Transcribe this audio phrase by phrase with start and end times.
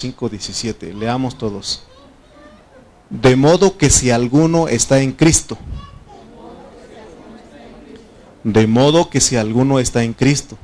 [0.00, 0.94] 5:17.
[0.94, 1.82] Leamos todos.
[3.10, 5.58] De modo que si alguno está en Cristo,
[8.44, 10.56] de modo que si alguno está en Cristo,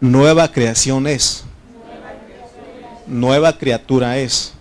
[0.00, 1.44] nueva creación es,
[3.06, 4.54] nueva criatura es.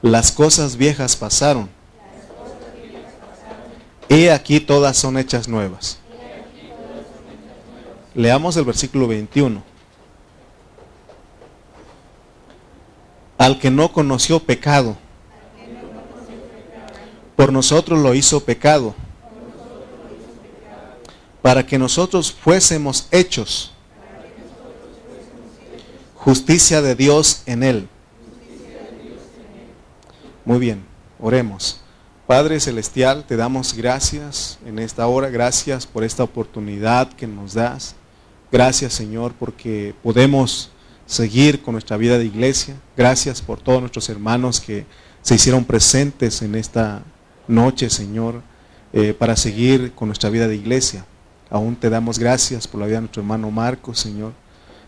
[0.00, 1.68] Las cosas viejas pasaron.
[4.08, 5.98] He aquí todas son hechas nuevas.
[8.14, 9.69] Leamos el versículo 21.
[13.40, 14.98] Al que no conoció pecado.
[17.36, 18.94] Por nosotros lo hizo pecado,
[21.40, 23.72] para que nosotros fuésemos hechos
[26.16, 27.88] justicia de Dios en él.
[30.44, 30.84] Muy bien,
[31.18, 31.80] oremos.
[32.26, 37.94] Padre Celestial, te damos gracias en esta hora, gracias por esta oportunidad que nos das.
[38.52, 40.70] Gracias Señor porque podemos
[41.10, 42.76] seguir con nuestra vida de iglesia.
[42.96, 44.86] Gracias por todos nuestros hermanos que
[45.22, 47.02] se hicieron presentes en esta
[47.48, 48.42] noche, Señor,
[48.92, 51.04] eh, para seguir con nuestra vida de iglesia.
[51.50, 54.32] Aún te damos gracias por la vida de nuestro hermano Marcos, Señor.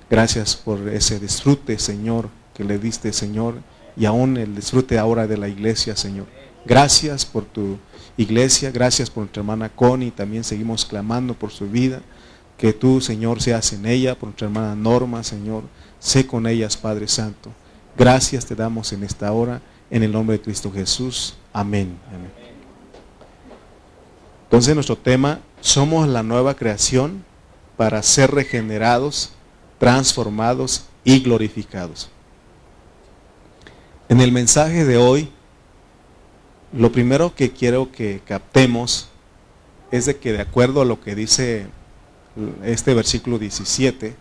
[0.09, 3.57] Gracias por ese disfrute, Señor, que le diste, Señor,
[3.97, 6.27] y aún el disfrute ahora de la iglesia, Señor.
[6.64, 7.79] Gracias por tu
[8.17, 12.01] iglesia, gracias por nuestra hermana Connie, también seguimos clamando por su vida.
[12.57, 15.64] Que tú, Señor, seas en ella, por nuestra hermana Norma, Señor
[16.03, 17.53] Sé con ellas, Padre Santo.
[17.97, 21.36] Gracias te damos en esta hora, en el nombre de Cristo Jesús.
[21.53, 21.97] Amén.
[24.45, 27.25] Entonces nuestro tema, somos la nueva creación
[27.77, 29.30] para ser regenerados,
[29.78, 32.11] transformados y glorificados.
[34.08, 35.30] En el mensaje de hoy,
[36.73, 39.08] lo primero que quiero que captemos
[39.92, 41.69] es de que de acuerdo a lo que dice
[42.64, 44.17] este versículo 17,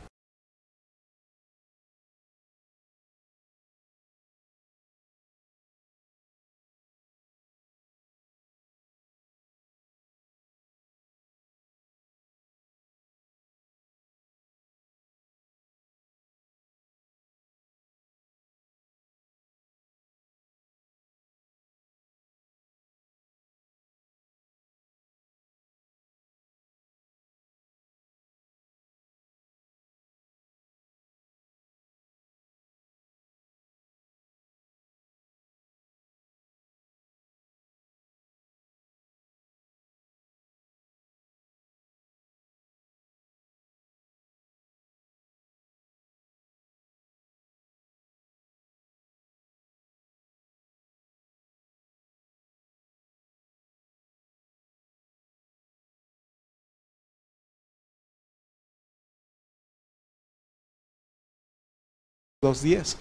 [62.64, 62.98] días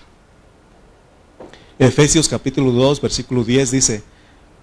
[1.78, 4.02] Efesios capítulo 2, versículo 10 dice,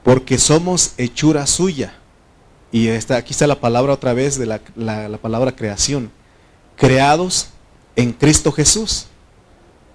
[0.04, 1.96] porque somos hechura suya.
[2.72, 6.12] Y está, aquí está la palabra otra vez de la, la palabra creación.
[6.76, 7.48] Creados
[7.96, 9.08] en Cristo Jesús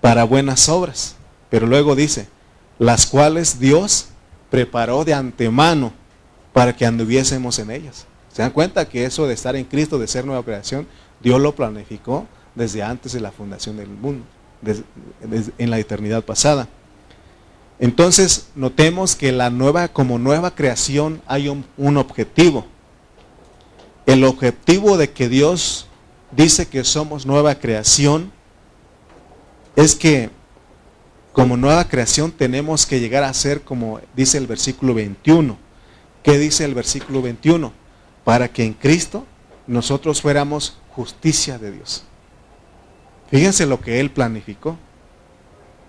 [0.00, 1.14] para buenas obras.
[1.48, 2.26] Pero luego dice,
[2.80, 4.06] las cuales Dios
[4.50, 5.92] preparó de antemano
[6.52, 8.06] para que anduviésemos en ellas.
[8.32, 10.88] ¿Se dan cuenta que eso de estar en Cristo, de ser nueva creación,
[11.20, 12.26] Dios lo planificó
[12.56, 14.24] desde antes de la fundación del mundo?
[15.58, 16.68] En la eternidad pasada.
[17.78, 22.66] Entonces, notemos que la nueva, como nueva creación hay un, un objetivo.
[24.06, 25.86] El objetivo de que Dios
[26.30, 28.32] dice que somos nueva creación
[29.76, 30.30] es que
[31.32, 35.56] como nueva creación tenemos que llegar a ser como dice el versículo 21.
[36.22, 37.72] ¿Qué dice el versículo 21?
[38.24, 39.26] Para que en Cristo
[39.66, 42.04] nosotros fuéramos justicia de Dios.
[43.32, 44.76] Fíjense lo que Él planificó.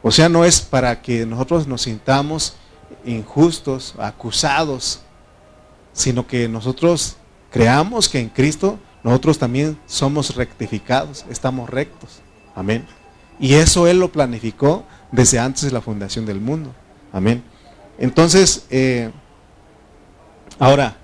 [0.01, 2.55] O sea, no es para que nosotros nos sintamos
[3.03, 5.01] injustos, acusados,
[5.91, 7.17] sino que nosotros
[7.51, 12.21] creamos que en Cristo nosotros también somos rectificados, estamos rectos.
[12.55, 12.85] Amén.
[13.41, 16.73] Y eso Él lo planificó desde antes de la fundación del mundo.
[17.12, 17.44] Amén.
[17.97, 19.12] Entonces, eh,
[20.59, 20.95] ahora,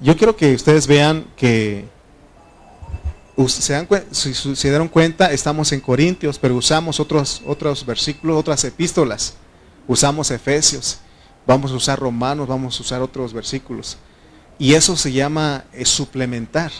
[0.00, 1.84] yo quiero que ustedes vean que
[3.46, 9.34] se, si se dieron cuenta, estamos en Corintios, pero usamos otros, otros versículos, otras epístolas.
[9.86, 10.98] Usamos Efesios,
[11.46, 13.96] vamos a usar Romanos, vamos a usar otros versículos.
[14.58, 16.72] Y eso se llama eh, suplementar.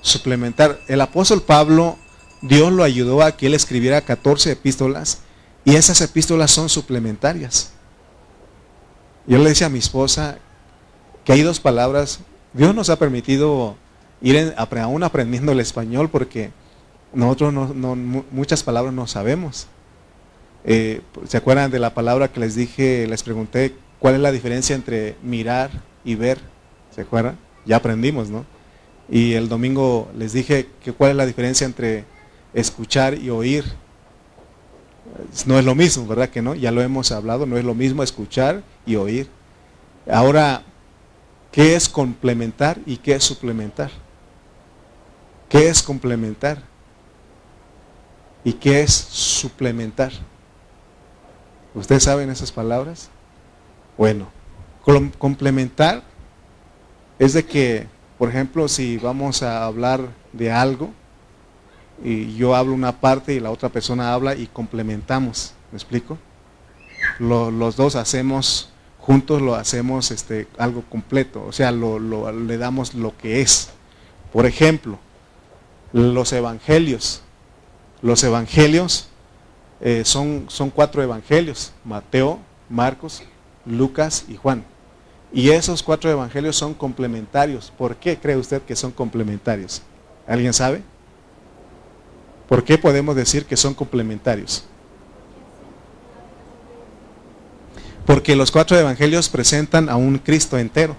[0.00, 0.80] Suplementar.
[0.88, 1.98] El apóstol Pablo,
[2.40, 5.18] Dios lo ayudó a que él escribiera 14 epístolas
[5.66, 7.72] y esas epístolas son suplementarias.
[9.26, 10.38] Yo le decía a mi esposa
[11.24, 12.20] que hay dos palabras.
[12.54, 13.76] Dios nos ha permitido
[14.20, 16.50] ir aún aprendiendo el español porque
[17.12, 17.96] nosotros no,
[18.30, 19.66] muchas palabras no sabemos.
[20.64, 24.74] Eh, ¿Se acuerdan de la palabra que les dije, les pregunté cuál es la diferencia
[24.74, 25.70] entre mirar
[26.04, 26.38] y ver?
[26.94, 27.38] ¿Se acuerdan?
[27.64, 28.44] Ya aprendimos, ¿no?
[29.08, 32.04] Y el domingo les dije que cuál es la diferencia entre
[32.52, 33.64] escuchar y oír.
[35.46, 36.54] No es lo mismo, ¿verdad que no?
[36.54, 39.28] Ya lo hemos hablado, no es lo mismo escuchar y oír.
[40.10, 40.62] Ahora,
[41.52, 43.90] ¿qué es complementar y qué es suplementar?
[45.48, 46.62] ¿Qué es complementar?
[48.42, 50.12] ¿Y qué es suplementar?
[51.74, 53.10] ¿Ustedes saben esas palabras?
[53.96, 54.28] Bueno,
[55.18, 56.02] complementar
[57.18, 57.86] es de que,
[58.18, 60.00] por ejemplo, si vamos a hablar
[60.32, 60.90] de algo
[62.02, 66.18] y yo hablo una parte y la otra persona habla y complementamos, ¿me explico?
[67.18, 73.40] los dos hacemos, juntos lo hacemos este, algo completo, o sea, le damos lo que
[73.40, 73.70] es.
[74.32, 74.98] Por ejemplo,
[75.96, 77.22] los evangelios.
[78.02, 79.08] Los evangelios
[79.80, 82.38] eh, son, son cuatro evangelios, Mateo,
[82.68, 83.22] Marcos,
[83.64, 84.62] Lucas y Juan.
[85.32, 87.72] Y esos cuatro evangelios son complementarios.
[87.78, 89.80] ¿Por qué cree usted que son complementarios?
[90.26, 90.82] ¿Alguien sabe?
[92.46, 94.64] ¿Por qué podemos decir que son complementarios?
[98.04, 100.94] Porque los cuatro evangelios presentan a un Cristo entero.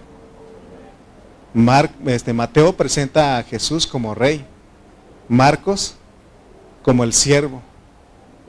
[2.08, 4.46] este, Mateo presenta a Jesús como rey.
[5.30, 5.96] Marcos
[6.84, 7.62] como el siervo,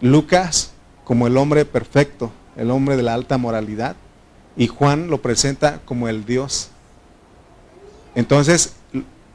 [0.01, 0.73] Lucas
[1.05, 3.97] como el hombre perfecto, el hombre de la alta moralidad,
[4.57, 6.71] y Juan lo presenta como el Dios.
[8.15, 8.75] Entonces,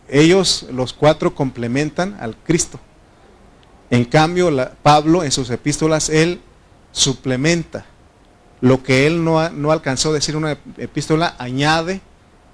[0.09, 2.79] ellos, los cuatro, complementan al Cristo.
[3.89, 4.51] En cambio,
[4.81, 6.41] Pablo en sus epístolas, él
[6.91, 7.85] suplementa
[8.61, 12.01] lo que él no, no alcanzó a decir en una epístola, añade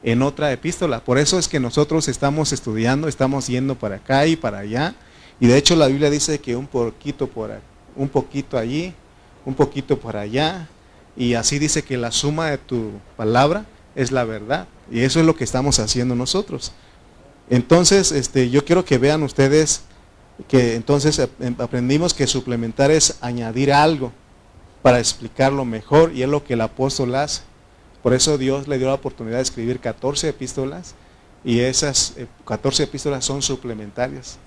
[0.03, 1.03] en otra epístola.
[1.03, 4.95] Por eso es que nosotros estamos estudiando, estamos yendo para acá y para allá.
[5.39, 7.51] Y de hecho la Biblia dice que un poquito por
[7.95, 8.93] un poquito allí,
[9.45, 10.67] un poquito por allá.
[11.15, 13.65] Y así dice que la suma de tu palabra
[13.95, 14.67] es la verdad.
[14.91, 16.71] Y eso es lo que estamos haciendo nosotros.
[17.49, 19.81] Entonces, este, yo quiero que vean ustedes
[20.47, 21.19] que entonces
[21.57, 24.13] aprendimos que suplementar es añadir algo
[24.81, 27.41] para explicarlo mejor y es lo que el apóstol hace.
[28.03, 30.95] Por eso Dios le dio la oportunidad de escribir 14 epístolas
[31.43, 32.15] y esas
[32.45, 34.37] 14 eh, epístolas son suplementarias.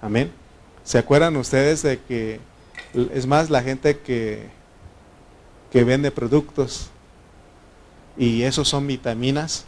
[0.00, 0.30] Amén.
[0.84, 2.40] ¿Se acuerdan ustedes de que
[3.12, 4.46] es más la gente que,
[5.70, 6.88] que vende productos
[8.16, 9.64] y esos son vitaminas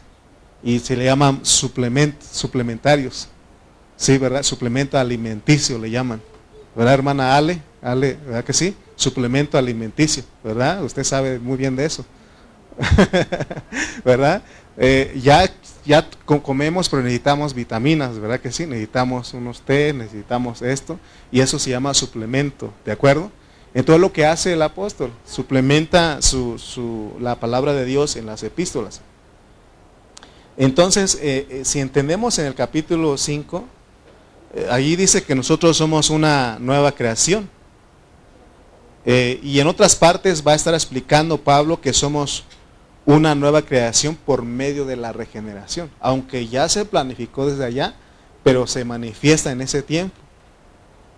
[0.63, 3.29] y se le llaman suplementarios?
[3.97, 4.41] Sí, ¿verdad?
[4.41, 6.21] Suplemento alimenticio le llaman.
[6.75, 7.61] ¿Verdad, hermana Ale?
[7.83, 8.75] Ale, ¿verdad que sí?
[8.95, 10.83] Suplemento alimenticio, ¿verdad?
[10.83, 12.03] Usted sabe muy bien de eso.
[14.05, 14.41] ¿verdad?
[14.77, 15.51] Eh, ya,
[15.85, 18.65] ya comemos, pero necesitamos vitaminas, ¿verdad que sí?
[18.65, 20.99] Necesitamos unos té, necesitamos esto,
[21.31, 23.31] y eso se llama suplemento, ¿de acuerdo?
[23.73, 29.01] Entonces lo que hace el apóstol, suplementa su, la palabra de Dios en las epístolas.
[30.57, 33.63] Entonces, eh, eh, si entendemos en el capítulo 5,
[34.69, 37.49] allí dice que nosotros somos una nueva creación.
[39.05, 42.43] y en otras partes va a estar explicando Pablo que somos
[43.05, 47.95] una nueva creación por medio de la regeneración, aunque ya se planificó desde allá,
[48.43, 50.15] pero se manifiesta en ese tiempo.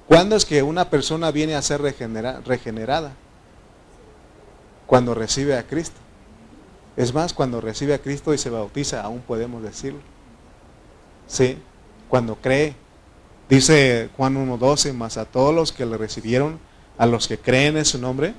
[0.07, 3.13] ¿Cuándo es que una persona viene a ser regenerada?
[4.85, 5.95] Cuando recibe a Cristo.
[6.95, 9.99] Es más, cuando recibe a Cristo y se bautiza, aún podemos decirlo.
[11.27, 11.57] Sí,
[12.09, 12.75] cuando cree.
[13.49, 16.59] Dice Juan 1.12, más a todos los que le recibieron,
[16.97, 18.33] a los que creen en su nombre,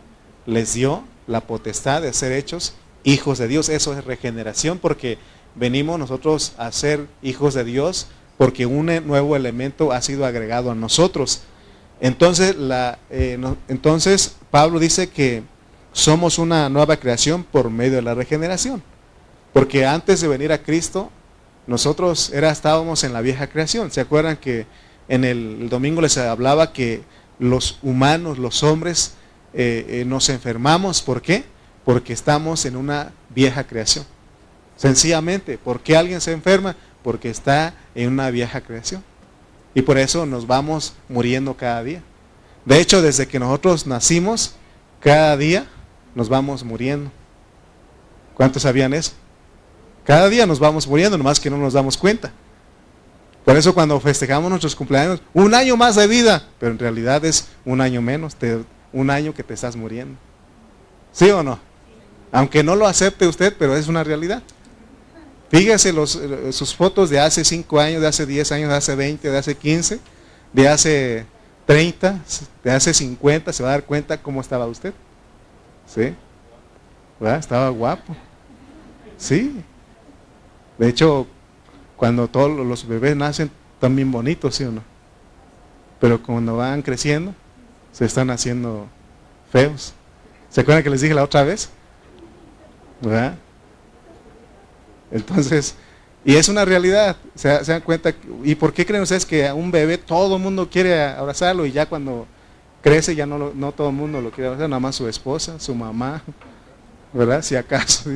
[0.46, 3.68] les dio la potestad de ser hechos hijos de Dios.
[3.68, 5.18] Eso es regeneración porque
[5.54, 10.74] venimos nosotros a ser hijos de Dios porque un nuevo elemento ha sido agregado a
[10.74, 11.42] nosotros.
[12.00, 15.42] Entonces, la, eh, entonces Pablo dice que
[15.92, 18.82] somos una nueva creación por medio de la regeneración.
[19.52, 21.10] Porque antes de venir a Cristo,
[21.68, 23.92] nosotros era, estábamos en la vieja creación.
[23.92, 24.66] ¿Se acuerdan que
[25.08, 27.02] en el, domingo les hablaba que
[27.38, 29.14] los humanos, los hombres,
[29.54, 31.00] eh, eh, nos enfermamos?
[31.02, 31.44] ¿Por qué?
[31.84, 34.04] Porque estamos en una vieja creación.
[34.76, 36.76] Sencillamente, ¿por qué alguien se enferma?
[37.02, 39.02] Porque está en una vieja creación.
[39.74, 42.02] Y por eso nos vamos muriendo cada día.
[42.64, 44.54] De hecho, desde que nosotros nacimos,
[45.00, 45.66] cada día
[46.14, 47.10] nos vamos muriendo.
[48.34, 49.12] ¿Cuántos sabían eso?
[50.04, 52.32] Cada día nos vamos muriendo, nomás que no nos damos cuenta.
[53.44, 57.48] Por eso cuando festejamos nuestros cumpleaños, un año más de vida, pero en realidad es
[57.64, 58.36] un año menos,
[58.92, 60.16] un año que te estás muriendo.
[61.12, 61.58] ¿Sí o no?
[62.34, 64.42] Aunque no lo acepte usted, pero es una realidad.
[65.50, 66.18] Fíjese los,
[66.50, 69.54] sus fotos de hace 5 años, de hace 10 años, de hace 20, de hace
[69.54, 70.00] 15.
[70.52, 71.26] de hace
[71.64, 72.18] 30,
[72.64, 74.92] de hace 50, se va a dar cuenta cómo estaba usted.
[75.86, 76.12] ¿Sí?
[77.20, 77.38] ¿Verdad?
[77.38, 78.16] Estaba guapo.
[79.16, 79.62] Sí.
[80.76, 81.28] De hecho,
[81.96, 84.82] cuando todos los bebés nacen, están bien bonitos, ¿sí o no?
[86.00, 87.32] Pero cuando van creciendo,
[87.92, 88.88] se están haciendo
[89.52, 89.94] feos.
[90.50, 91.70] ¿Se acuerdan que les dije la otra vez?
[93.04, 93.34] ¿Verdad?
[95.10, 95.74] Entonces,
[96.24, 98.14] y es una realidad, se, dan cuenta.
[98.42, 101.72] ¿Y por qué creen ustedes que a un bebé todo el mundo quiere abrazarlo y
[101.72, 102.26] ya cuando
[102.82, 105.74] crece ya no, no todo el mundo lo quiere abrazar, nada más su esposa, su
[105.74, 106.22] mamá,
[107.12, 107.42] ¿verdad?
[107.42, 108.10] Si acaso,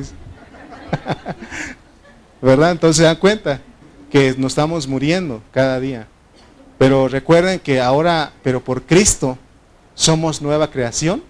[2.41, 2.71] ¿verdad?
[2.71, 3.61] Entonces se dan cuenta
[4.11, 6.07] que nos estamos muriendo cada día.
[6.77, 9.37] Pero recuerden que ahora, pero por Cristo,
[9.93, 11.23] somos nueva creación.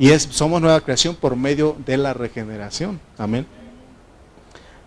[0.00, 2.98] Y es, somos nueva creación por medio de la regeneración.
[3.18, 3.46] Amén.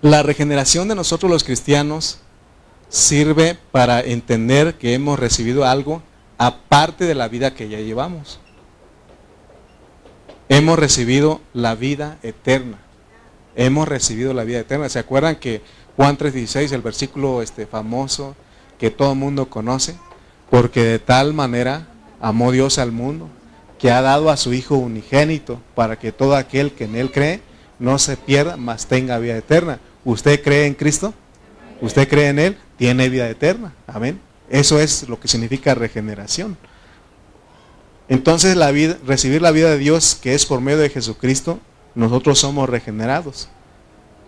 [0.02, 2.18] La regeneración de nosotros los cristianos
[2.90, 6.02] sirve para entender que hemos recibido algo
[6.40, 8.40] aparte de la vida que ya llevamos.
[10.50, 12.80] Hemos recibido la vida eterna.
[13.56, 14.90] Hemos recibido la vida eterna.
[14.90, 15.62] ¿Se acuerdan que
[15.96, 18.36] Juan 3:16, el versículo este famoso
[18.80, 19.96] que todo el mundo conoce?
[20.50, 21.88] Porque de tal manera
[22.20, 23.30] amó Dios al mundo
[23.84, 27.42] que ha dado a su Hijo unigénito para que todo aquel que en él cree
[27.80, 29.82] no se pierda, mas tenga vida eterna.
[30.06, 31.14] ¿Usted cree en Cristo?
[31.82, 32.58] ¿Usted cree en Él?
[32.78, 33.74] Tiene vida eterna.
[33.86, 34.22] Amén.
[34.50, 36.56] Eso es lo que significa regeneración.
[38.08, 41.60] Entonces, la vida, recibir la vida de Dios, que es por medio de Jesucristo,
[41.94, 43.50] nosotros somos regenerados.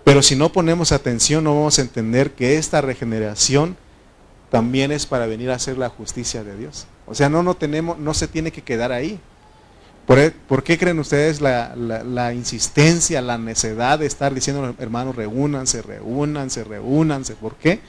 [0.03, 3.77] Pero si no ponemos atención, no vamos a entender que esta regeneración
[4.50, 6.88] también es para venir a hacer la justicia de Dios.
[7.05, 9.17] O sea, no, no, tenemos, no se tiene que quedar ahí.
[10.07, 16.63] E, ¿Por, qué creen ustedes la, insistencia, la necedad de estar diciendo, hermanos, reúnanse, reúnanse,
[16.63, 17.35] reúnanse?
[17.35, 17.79] ¿Por qué?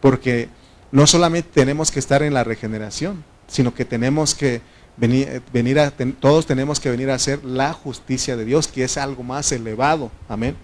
[0.00, 0.48] Porque
[0.90, 4.62] no solamente tenemos que estar en la regeneración, sino que tenemos que
[4.96, 8.96] venir, venir a, todos tenemos que venir a hacer la justicia de Dios, que es
[8.96, 10.10] algo más elevado.
[10.28, 10.56] Amén.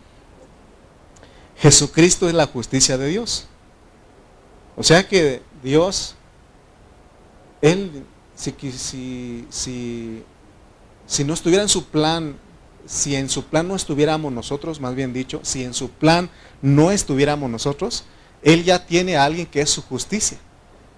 [1.59, 3.47] Jesucristo es la justicia de Dios.
[4.77, 6.15] O sea que Dios,
[7.61, 8.05] Él,
[8.35, 10.25] si, si, si
[11.13, 12.39] si no estuviera en su plan,
[12.87, 16.31] si en su plan no estuviéramos nosotros, más bien dicho, si en su plan
[16.63, 18.05] no estuviéramos nosotros,
[18.43, 20.39] Él ya tiene a alguien que es su justicia.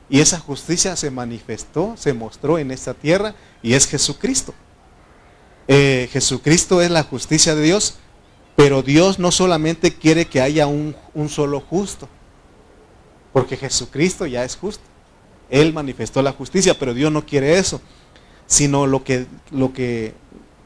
[0.09, 4.55] Y esa justicia se manifestó, se mostró en esta tierra y es Jesucristo.
[5.67, 7.97] Eh, Jesucristo es la justicia de Dios,
[8.55, 12.09] pero Dios no solamente quiere que haya un, un solo justo,
[13.33, 14.85] porque Jesucristo ya es justo.
[15.51, 17.81] Él manifestó la justicia, pero Dios no quiere eso
[18.47, 20.15] sino lo que, lo que,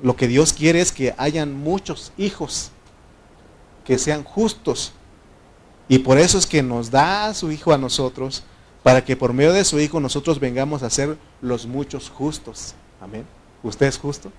[0.02, 2.70] lo que Dios quiere es que hayan muchos hijos
[3.84, 4.92] que sean justos.
[5.88, 8.44] Y por eso es que nos da a su Hijo a nosotros,
[8.82, 12.74] para que por medio de su Hijo nosotros vengamos a ser los muchos justos.
[13.00, 13.24] Amén.
[13.62, 14.30] ¿Usted es justo?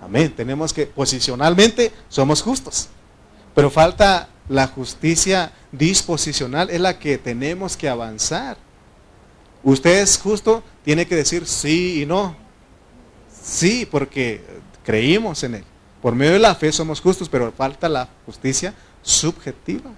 [0.00, 0.32] Amén.
[0.34, 2.88] Tenemos que, posicionalmente, somos justos.
[3.54, 8.56] Pero falta la justicia disposicional, es la que tenemos que avanzar.
[9.62, 12.36] Usted es justo, tiene que decir sí y no.
[13.42, 14.44] Sí, porque
[14.84, 15.64] creímos en Él.
[16.02, 19.90] Por medio de la fe somos justos, pero falta la justicia subjetiva.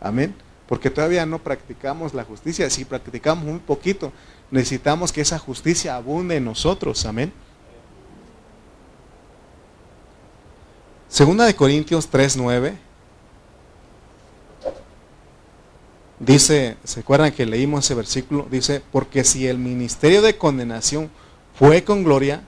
[0.00, 0.34] Amén.
[0.68, 2.68] Porque todavía no practicamos la justicia.
[2.70, 4.12] Si practicamos un poquito,
[4.50, 7.04] necesitamos que esa justicia abunde en nosotros.
[7.06, 7.32] Amén.
[11.08, 12.74] Segunda de Corintios 3:9
[16.18, 18.46] dice, ¿se acuerdan que leímos ese versículo?
[18.50, 21.10] Dice, porque si el ministerio de condenación
[21.58, 22.42] fue con gloria,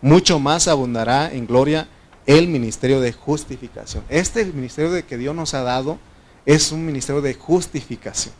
[0.00, 1.88] mucho más abundará en gloria
[2.26, 4.04] el ministerio de justificación.
[4.08, 5.98] Este ministerio de que Dios nos ha dado
[6.46, 8.34] es un ministerio de justificación.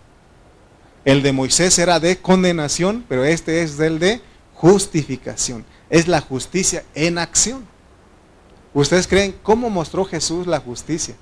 [1.04, 4.20] El de Moisés era de condenación, pero este es el de
[4.54, 5.64] justificación.
[5.88, 7.66] Es la justicia en acción.
[8.74, 11.16] ¿Ustedes creen cómo mostró Jesús la justicia?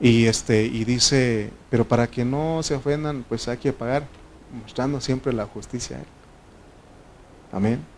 [0.00, 4.06] Y este y dice, pero para que no se ofendan, pues hay que pagar
[4.52, 6.02] mostrando siempre la justicia.
[7.52, 7.93] Amén.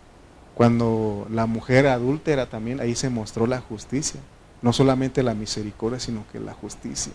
[0.57, 4.19] Cuando la mujer adúltera también, ahí se mostró la justicia.
[4.63, 7.13] No solamente la misericordia, sino que la justicia.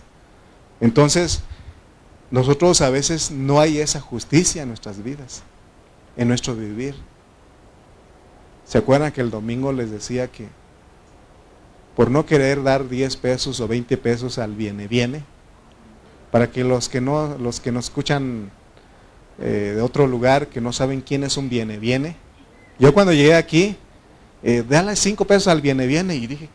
[0.80, 1.42] Entonces,
[2.30, 5.42] nosotros a veces no hay esa justicia en nuestras vidas,
[6.16, 6.94] en nuestro vivir.
[8.64, 10.46] ¿Se acuerdan que el domingo les decía que
[11.96, 15.24] por no querer dar 10 pesos o 20 pesos al viene viene,
[16.30, 18.52] para que los que no los que nos escuchan
[19.40, 22.16] eh, de otro lugar que no saben quién es un viene viene,
[22.78, 23.76] yo cuando llegué aquí,
[24.42, 26.48] eh, dale cinco pesos al viene viene y dije,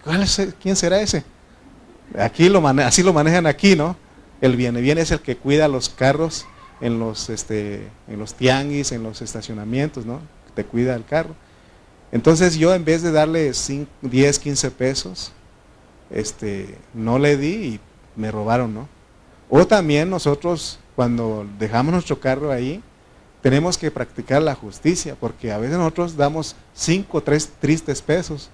[0.61, 1.23] ¿quién será ese?
[2.17, 3.95] Aquí lo así lo manejan aquí, ¿no?
[4.41, 6.45] El viene viene es el que cuida los carros
[6.81, 10.19] en los, este, en los tianguis, en los estacionamientos, ¿no?
[10.53, 11.35] Te cuida el carro.
[12.11, 13.51] Entonces yo en vez de darle
[14.01, 15.31] 10, 15 pesos,
[16.09, 17.79] este, no le di y
[18.15, 18.87] me robaron, ¿no?
[19.49, 22.81] O también nosotros cuando dejamos nuestro carro ahí,
[23.41, 28.49] tenemos que practicar la justicia, porque a veces nosotros damos 5 o 3 tristes pesos.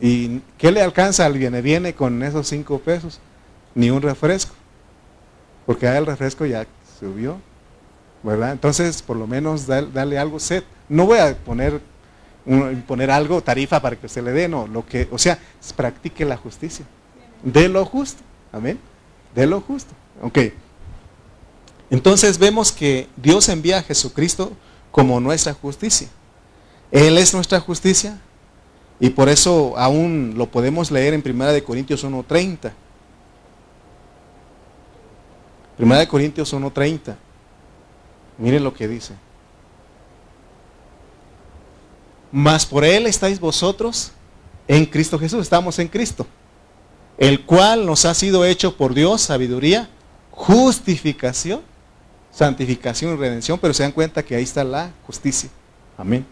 [0.00, 3.20] ¿Y qué le alcanza al viene viene con esos 5 pesos?
[3.74, 4.54] Ni un refresco.
[5.66, 6.66] Porque el refresco ya
[6.98, 7.38] subió.
[8.22, 8.52] ¿Verdad?
[8.52, 10.64] Entonces, por lo menos darle algo set.
[10.88, 11.80] No voy a poner
[12.86, 15.38] poner algo, tarifa para que usted le dé, no, lo que, o sea,
[15.76, 16.84] practique la justicia.
[17.42, 18.22] De lo justo.
[18.52, 18.78] Amén.
[19.34, 19.92] De lo justo.
[20.22, 20.38] Ok.
[21.90, 24.52] Entonces vemos que Dios envía a Jesucristo
[24.90, 26.08] como nuestra justicia.
[26.90, 28.18] Él es nuestra justicia
[29.00, 32.72] y por eso aún lo podemos leer en 1 Corintios 1.30.
[35.78, 37.16] 1 Corintios 1.30.
[38.38, 39.14] Miren lo que dice.
[42.30, 44.12] Mas por Él estáis vosotros
[44.68, 45.40] en Cristo Jesús.
[45.40, 46.26] Estamos en Cristo.
[47.18, 49.90] El cual nos ha sido hecho por Dios sabiduría,
[50.30, 51.60] justificación,
[52.32, 53.58] santificación y redención.
[53.58, 55.50] Pero se dan cuenta que ahí está la justicia.
[55.96, 56.26] Amén.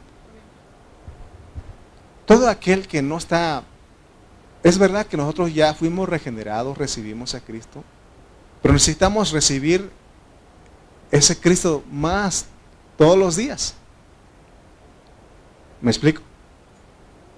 [2.27, 3.63] Todo aquel que no está...
[4.63, 7.85] Es verdad que nosotros ya fuimos regenerados, recibimos a Cristo.
[8.61, 9.91] Pero necesitamos recibir
[11.11, 12.47] ese Cristo más
[12.97, 13.75] todos los días.
[15.81, 16.23] ¿Me explico?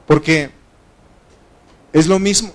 [0.06, 0.50] Porque
[1.92, 2.52] es lo mismo,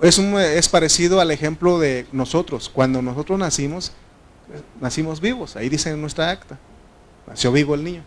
[0.00, 2.68] es, es parecido al ejemplo de nosotros.
[2.68, 3.92] Cuando nosotros nacimos,
[4.80, 6.58] nacimos vivos, ahí dice en nuestra acta,
[7.26, 8.04] nació vivo el niño.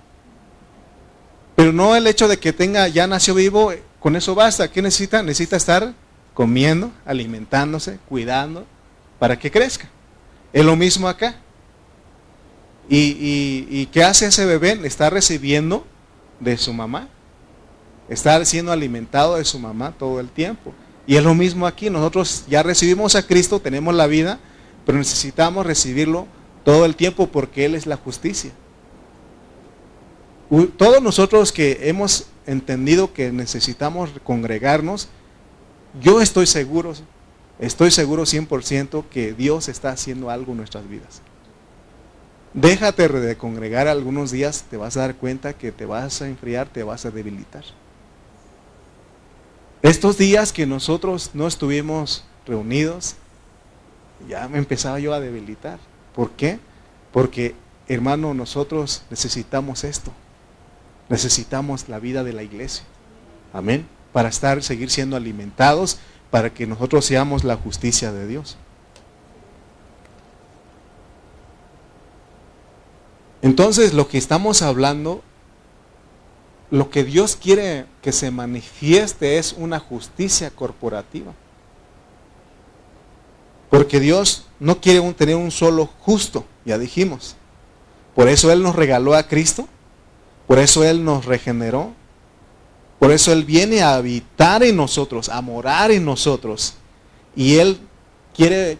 [1.55, 4.71] Pero no el hecho de que tenga, ya nació vivo, con eso basta.
[4.71, 5.23] ¿Qué necesita?
[5.23, 5.93] Necesita estar
[6.35, 8.65] comiendo, alimentándose, cuidando,
[9.17, 9.89] para que crezca.
[10.53, 11.35] Es lo mismo acá.
[12.87, 14.79] ¿Y, y, y qué hace ese bebé?
[14.83, 15.85] Está recibiendo
[16.39, 17.07] de su mamá.
[18.07, 20.73] Está siendo alimentado de su mamá todo el tiempo.
[21.07, 21.89] Y es lo mismo aquí.
[21.89, 24.39] Nosotros ya recibimos a Cristo, tenemos la vida,
[24.87, 26.27] pero necesitamos recibirlo
[26.63, 28.51] todo el tiempo porque Él es la justicia.
[30.77, 35.09] Todos nosotros que hemos entendido que necesitamos congregarnos,
[36.01, 36.93] yo estoy seguro,
[37.59, 41.21] estoy seguro 100% que Dios está haciendo algo en nuestras vidas.
[42.53, 46.69] Déjate de congregar algunos días, te vas a dar cuenta que te vas a enfriar,
[46.69, 47.65] te vas a debilitar.
[49.81, 53.17] Estos días que nosotros no estuvimos reunidos,
[54.27, 55.79] ya me empezaba yo a debilitar.
[56.15, 56.59] ¿Por qué?
[57.11, 57.55] Porque,
[57.87, 60.11] hermano, nosotros necesitamos esto.
[61.09, 62.83] Necesitamos la vida de la iglesia.
[63.53, 63.87] Amén.
[64.13, 65.99] Para estar, seguir siendo alimentados,
[66.31, 68.57] para que nosotros seamos la justicia de Dios.
[73.41, 75.21] Entonces, lo que estamos hablando,
[76.71, 81.33] lo que Dios quiere que se manifieste es una justicia corporativa.
[83.69, 87.35] Porque Dios no quiere tener un solo justo, ya dijimos.
[88.15, 89.67] Por eso Él nos regaló a Cristo,
[90.47, 91.93] por eso Él nos regeneró,
[92.99, 96.73] por eso Él viene a habitar en nosotros, a morar en nosotros.
[97.35, 97.77] Y Él
[98.35, 98.77] quiere,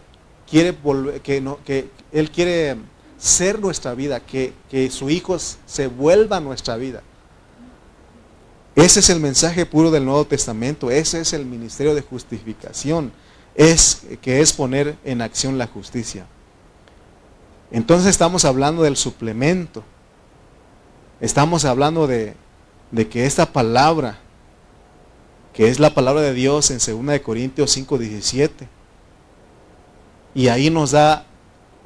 [0.50, 2.76] quiere volver, que, no, que Él quiere
[3.18, 4.52] ser nuestra vida, que,
[4.90, 7.02] su Hijo se vuelva nuestra vida.
[8.74, 13.12] Ese es el mensaje puro del Nuevo Testamento, ese es el ministerio de justificación,
[13.58, 16.24] es que es poner en acción la justicia.
[17.70, 19.84] Entonces estamos hablando del suplemento,
[21.20, 22.34] estamos hablando de,
[22.90, 24.18] de que esta palabra,
[25.52, 28.68] que es la palabra de Dios en 2 Corintios 5, 17,
[30.34, 31.26] y ahí nos da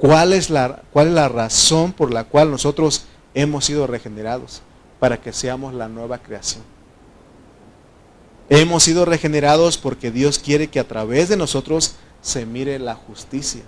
[0.03, 4.61] ¿Cuál es, la, ¿Cuál es la razón por la cual nosotros hemos sido regenerados?
[4.99, 6.61] Para que seamos la nueva creación.
[8.55, 13.63] Hemos sido regenerados porque Dios quiere que a través de nosotros se mire la justicia.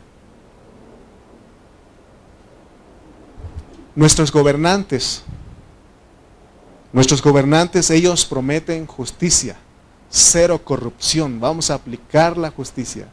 [3.95, 5.23] Nuestros gobernantes,
[6.93, 9.57] nuestros gobernantes, ellos prometen justicia,
[10.07, 13.07] cero corrupción, vamos a aplicar la justicia.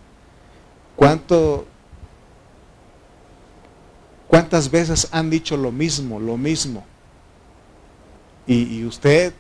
[0.94, 1.64] ¿Cuánto
[4.28, 6.84] ¿Cuántas veces han dicho lo mismo, lo mismo?
[8.46, 9.32] Y, usted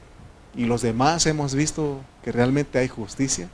[0.54, 3.48] y los demás hemos visto que realmente hay justicia,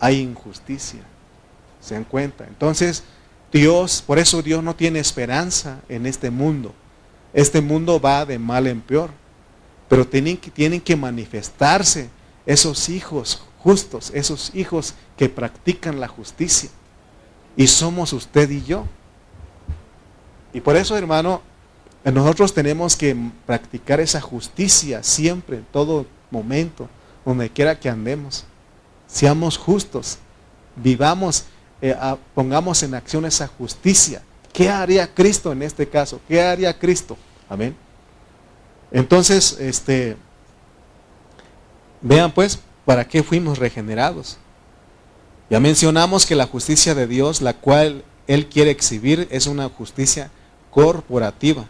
[0.00, 1.00] hay injusticia.
[1.80, 2.46] ¿Se dan cuenta?
[2.46, 3.04] Entonces,
[3.52, 6.74] Dios, por eso Dios no tiene esperanza en este mundo.
[7.32, 9.10] Este mundo va de mal en peor.
[9.88, 12.08] Pero tienen que, tienen que manifestarse
[12.46, 16.70] esos hijos justos, esos hijos que practican la justicia.
[17.56, 18.86] Y somos usted y yo.
[20.52, 21.42] Y por eso, hermano,
[22.04, 23.16] nosotros tenemos que
[23.46, 26.88] practicar esa justicia siempre, en todo momento,
[27.24, 28.44] donde quiera que andemos.
[29.06, 30.18] Seamos justos,
[30.76, 31.44] vivamos,
[31.80, 31.96] eh,
[32.34, 34.22] pongamos en acción esa justicia.
[34.52, 36.20] ¿Qué haría Cristo en este caso?
[36.28, 37.16] ¿Qué haría Cristo?
[37.48, 37.76] Amén.
[38.90, 40.16] Entonces, este,
[42.00, 44.38] vean pues, ¿para qué fuimos regenerados?
[45.50, 50.30] Ya mencionamos que la justicia de Dios, la cual Él quiere exhibir, es una justicia
[50.70, 51.66] corporativa.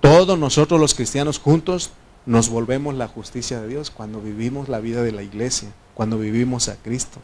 [0.00, 1.90] Todos nosotros los cristianos juntos
[2.30, 6.68] nos volvemos la justicia de Dios cuando vivimos la vida de la iglesia, cuando vivimos
[6.68, 7.18] a Cristo.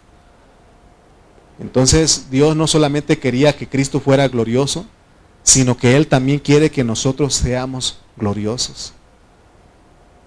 [1.60, 4.84] Entonces Dios no solamente quería que Cristo fuera glorioso,
[5.44, 8.94] sino que Él también quiere que nosotros seamos gloriosos.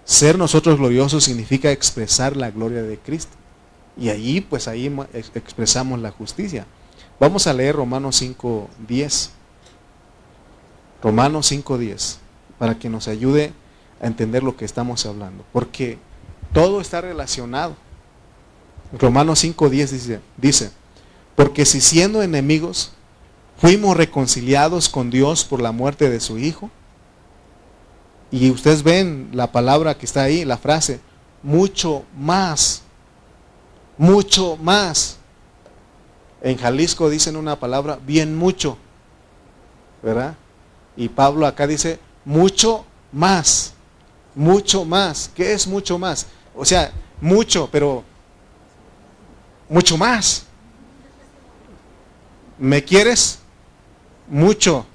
[0.06, 3.36] Ser nosotros gloriosos significa expresar la gloria de Cristo.
[3.98, 6.66] Y ahí, pues ahí expresamos la justicia.
[7.20, 9.30] Vamos a leer Romanos 5.10.
[11.04, 12.16] Romanos 5.10,
[12.58, 13.52] para que nos ayude
[14.02, 15.44] a entender lo que estamos hablando.
[15.52, 15.98] Porque
[16.54, 17.76] todo está relacionado.
[18.98, 20.72] Romanos 5.10 dice, dice,
[21.36, 22.92] porque si siendo enemigos
[23.58, 26.72] fuimos reconciliados con Dios por la muerte de su Hijo,
[28.32, 31.00] y ustedes ven la palabra que está ahí, la frase,
[31.42, 32.84] mucho más,
[33.98, 35.18] mucho más.
[36.42, 38.78] En Jalisco dicen una palabra, bien mucho,
[40.04, 40.36] ¿verdad?
[40.96, 43.74] Y Pablo acá dice, mucho más,
[44.36, 45.30] mucho más.
[45.36, 46.28] ¿Qué es mucho más?
[46.56, 48.04] O sea, mucho, pero
[49.68, 50.46] mucho más.
[52.58, 53.40] ¿Me quieres?
[54.28, 54.86] Mucho,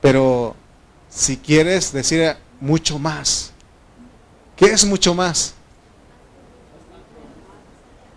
[0.00, 0.56] pero
[1.08, 3.52] si quieres decir mucho más.
[4.56, 5.54] ¿Qué es mucho más?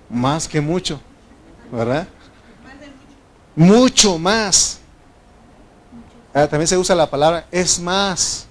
[0.10, 1.00] Más que mucho,
[1.72, 2.08] ¿verdad?
[3.56, 4.80] Mucho más.
[6.34, 8.46] Ah, también se usa la palabra es más,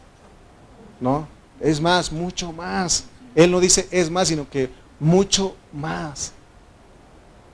[1.01, 1.29] ¿no?
[1.61, 3.05] Es más, mucho más.
[3.35, 6.33] Él no dice es más, sino que mucho más.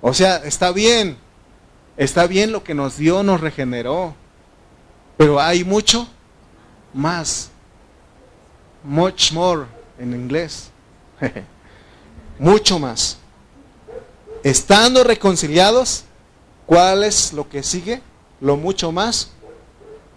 [0.01, 1.17] O sea, está bien,
[1.97, 4.15] está bien lo que nos dio, nos regeneró,
[5.17, 6.09] pero hay mucho
[6.93, 7.53] más
[8.85, 9.67] much more
[9.99, 10.71] en inglés.
[12.39, 13.19] Mucho más.
[14.43, 16.05] Estando reconciliados,
[16.67, 18.03] ¿cuál es lo que sigue?
[18.41, 19.29] Lo mucho más.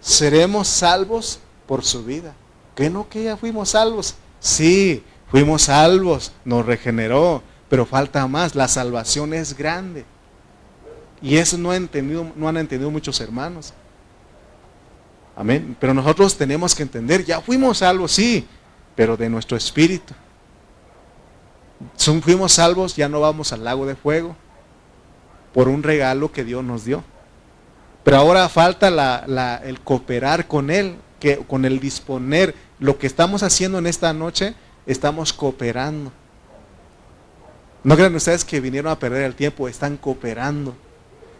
[0.00, 2.34] Seremos salvos por su vida.
[2.76, 4.14] ¿Que no que ya fuimos salvos?
[4.38, 8.54] Sí, fuimos salvos, nos regeneró, pero falta más.
[8.54, 10.04] La salvación es grande.
[11.20, 13.72] Y eso no, entendido, no han entendido muchos hermanos.
[15.34, 15.76] Amén.
[15.80, 18.46] Pero nosotros tenemos que entender, ya fuimos salvos, sí,
[18.94, 20.14] pero de nuestro espíritu.
[21.96, 24.36] Son, fuimos salvos, ya no vamos al lago de fuego
[25.52, 27.02] por un regalo que Dios nos dio.
[28.04, 32.54] Pero ahora falta la, el cooperar con Él, que, con el disponer.
[32.78, 34.54] Lo que estamos haciendo en esta noche,
[34.86, 36.12] estamos cooperando.
[37.82, 40.74] No crean ustedes que vinieron a perder el tiempo, están cooperando.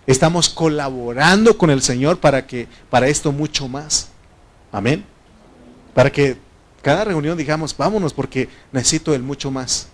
[0.07, 4.09] Estamos colaborando con el Señor para que para esto mucho más.
[4.71, 5.05] Amén.
[5.93, 6.39] Para que
[6.83, 9.89] cada reunión digamos, vámonos porque necesito el mucho más.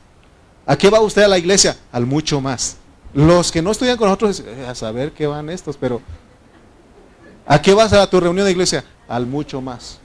[0.67, 1.77] ¿A qué va usted a la iglesia?
[1.91, 2.77] Al mucho más.
[3.15, 6.01] Los que no estudian con nosotros, eh, a saber qué van estos, pero
[7.47, 8.85] ¿a qué vas a tu reunión de iglesia?
[9.09, 10.02] Al mucho más.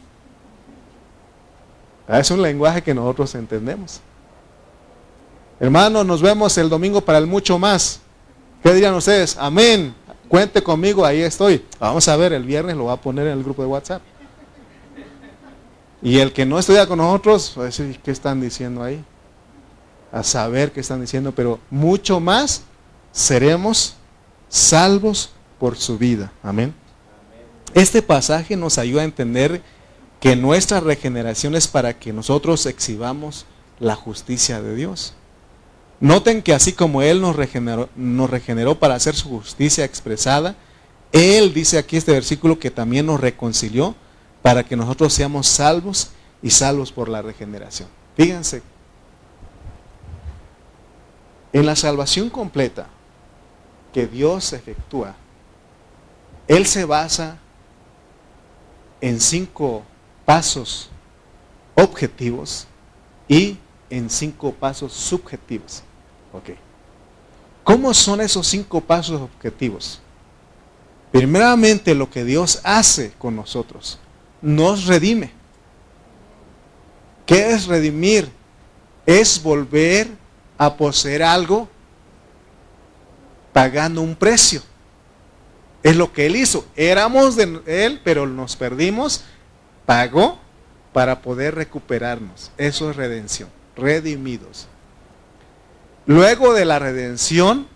[2.07, 3.99] Es un lenguaje que nosotros entendemos.
[5.59, 7.99] Hermanos, nos vemos el domingo para el mucho más.
[8.63, 9.35] ¿Qué dirían ustedes?
[9.37, 9.93] Amén.
[10.27, 11.65] Cuente conmigo, ahí estoy.
[11.79, 14.01] Vamos a ver, el viernes lo va a poner en el grupo de WhatsApp.
[16.01, 19.03] Y el que no estudia con nosotros, va a decir, ¿qué están diciendo ahí?
[20.11, 22.63] A saber qué están diciendo, pero mucho más
[23.11, 23.95] seremos
[24.47, 26.31] salvos por su vida.
[26.43, 26.73] Amén.
[27.73, 29.61] Este pasaje nos ayuda a entender
[30.19, 33.45] que nuestra regeneración es para que nosotros exhibamos
[33.79, 35.13] la justicia de Dios.
[35.99, 40.55] Noten que así como Él nos regeneró, para hacer su justicia expresada,
[41.11, 43.95] Él dice aquí este versículo que también nos reconcilió
[44.41, 46.09] para que nosotros seamos salvos
[46.41, 47.89] y salvos por la regeneración.
[48.15, 48.61] Fíjense,
[51.53, 52.87] en la salvación completa
[53.93, 55.15] que Dios efectúa,
[56.47, 57.37] Él se basa
[59.01, 59.83] en cinco
[60.27, 60.89] pasos
[61.73, 62.67] objetivos
[63.29, 63.55] y
[63.89, 65.83] en cinco pasos subjetivos.
[66.33, 66.49] Ok.
[67.63, 70.01] ¿Cómo son esos cinco pasos objetivos?
[71.13, 73.99] Primeramente lo que Dios hace con nosotros
[74.41, 75.31] nos redime.
[77.25, 78.29] ¿Qué es redimir?
[79.05, 80.09] Es volver
[80.57, 81.69] a poseer algo
[83.53, 84.61] pagando un precio.
[85.83, 86.65] Es lo que Él hizo.
[86.75, 89.23] Éramos de Él, pero nos perdimos.
[89.87, 90.37] Pagó
[90.91, 92.51] para poder recuperarnos.
[92.57, 93.47] Eso es redención.
[93.77, 94.67] Redimidos.
[96.05, 97.67] Luego de la redención,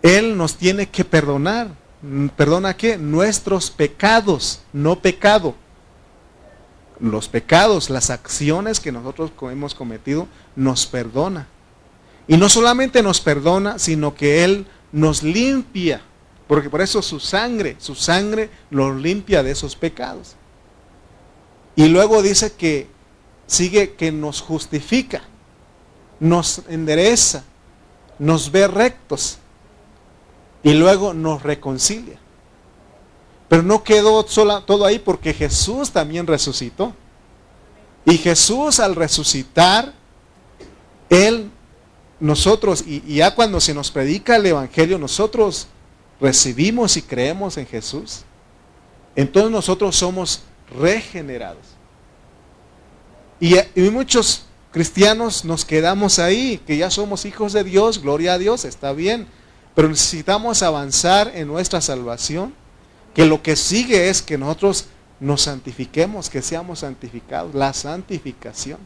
[0.00, 1.68] Él nos tiene que perdonar.
[2.34, 2.96] ¿Perdona qué?
[2.96, 5.54] Nuestros pecados, no pecado.
[6.98, 11.46] Los pecados, las acciones que nosotros hemos cometido, nos perdona.
[12.26, 16.00] Y no solamente nos perdona, sino que Él nos limpia.
[16.46, 20.37] Porque por eso su sangre, su sangre nos limpia de esos pecados.
[21.78, 22.88] Y luego dice que
[23.46, 25.22] sigue que nos justifica,
[26.18, 27.44] nos endereza,
[28.18, 29.38] nos ve rectos
[30.64, 32.18] y luego nos reconcilia.
[33.48, 36.92] Pero no quedó sola, todo ahí porque Jesús también resucitó.
[38.04, 39.94] Y Jesús al resucitar,
[41.08, 41.48] Él,
[42.18, 45.68] nosotros, y, y ya cuando se nos predica el Evangelio, nosotros
[46.20, 48.24] recibimos y creemos en Jesús,
[49.14, 51.78] entonces nosotros somos regenerados.
[53.40, 53.56] Y,
[53.90, 58.92] muchos cristianos nos quedamos ahí, que ya somos hijos de Dios, gloria a Dios, está
[58.92, 59.28] bien,
[59.74, 62.54] pero necesitamos avanzar en nuestra salvación,
[63.14, 64.86] que lo que sigue es que nosotros
[65.20, 68.78] nos santifiquemos, que seamos santificados, la santificación.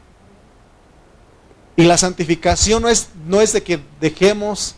[1.77, 4.75] Y la santificación no es, no es de que dejemos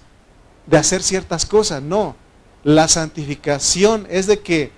[0.67, 2.17] de hacer ciertas cosas, no.
[2.63, 4.73] La santificación es de que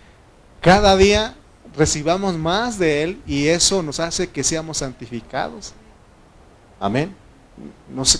[0.61, 1.37] cada día
[1.77, 5.73] recibamos más de Él y eso nos hace que seamos santificados.
[6.81, 7.15] Amén.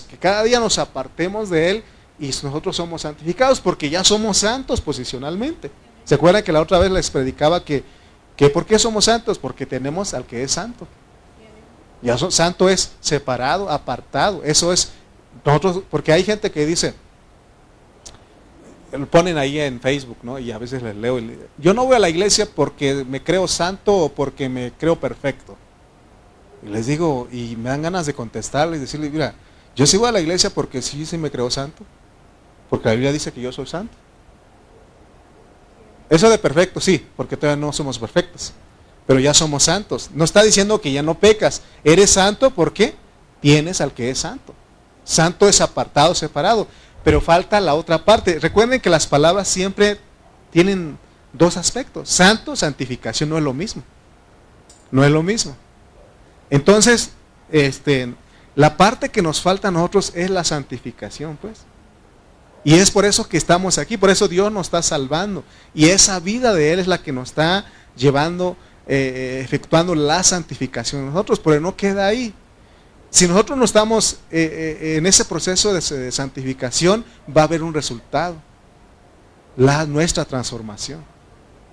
[0.09, 1.83] que cada día nos apartemos de Él
[2.19, 5.71] y nosotros somos santificados porque ya somos santos posicionalmente.
[6.03, 7.83] ¿Se acuerdan que la otra vez les predicaba que,
[8.35, 9.37] que por qué somos santos?
[9.37, 10.87] Porque tenemos al que es santo.
[12.01, 14.43] Ya santo es separado, apartado.
[14.43, 14.91] Eso es
[15.43, 16.93] nosotros, porque hay gente que dice,
[18.91, 20.39] lo ponen ahí en Facebook, ¿no?
[20.39, 21.19] Y a veces les leo.
[21.57, 25.57] yo no voy a la iglesia porque me creo santo o porque me creo perfecto.
[26.65, 29.35] Y les digo, y me dan ganas de contestarles y decirle, mira,
[29.75, 31.83] yo sí voy a la iglesia porque sí, sí me creo santo.
[32.69, 33.95] Porque la Biblia dice que yo soy santo.
[36.09, 38.53] Eso de perfecto, sí, porque todavía no somos perfectos.
[39.05, 40.09] Pero ya somos santos.
[40.13, 41.61] No está diciendo que ya no pecas.
[41.83, 42.95] Eres santo porque
[43.39, 44.53] tienes al que es santo.
[45.03, 46.67] Santo es apartado, separado.
[47.07, 48.37] Pero falta la otra parte.
[48.37, 49.97] Recuerden que las palabras siempre
[50.51, 50.97] tienen
[51.31, 52.09] dos aspectos.
[52.09, 53.81] Santo, santificación no es lo mismo.
[54.91, 55.55] No es lo mismo.
[56.49, 57.11] Entonces,
[57.49, 58.13] este,
[58.55, 61.59] la parte que nos falta a nosotros es la santificación, pues.
[62.65, 65.45] Y es por eso que estamos aquí, por eso Dios nos está salvando.
[65.73, 71.05] Y esa vida de Él es la que nos está llevando, eh, efectuando la santificación
[71.05, 72.33] nosotros, pero no queda ahí.
[73.09, 77.73] Si nosotros no estamos eh, eh, en ese proceso de, santificación, va a haber un
[77.73, 78.35] resultado.
[79.55, 81.03] La, nuestra transformación.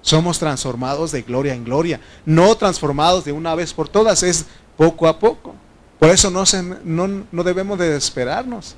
[0.01, 5.09] Somos transformados de gloria en gloria, no transformados de una vez por todas, es poco
[5.09, 5.55] a poco.
[5.99, 6.45] Por eso no,
[7.31, 8.77] no, debemos de desesperarnos.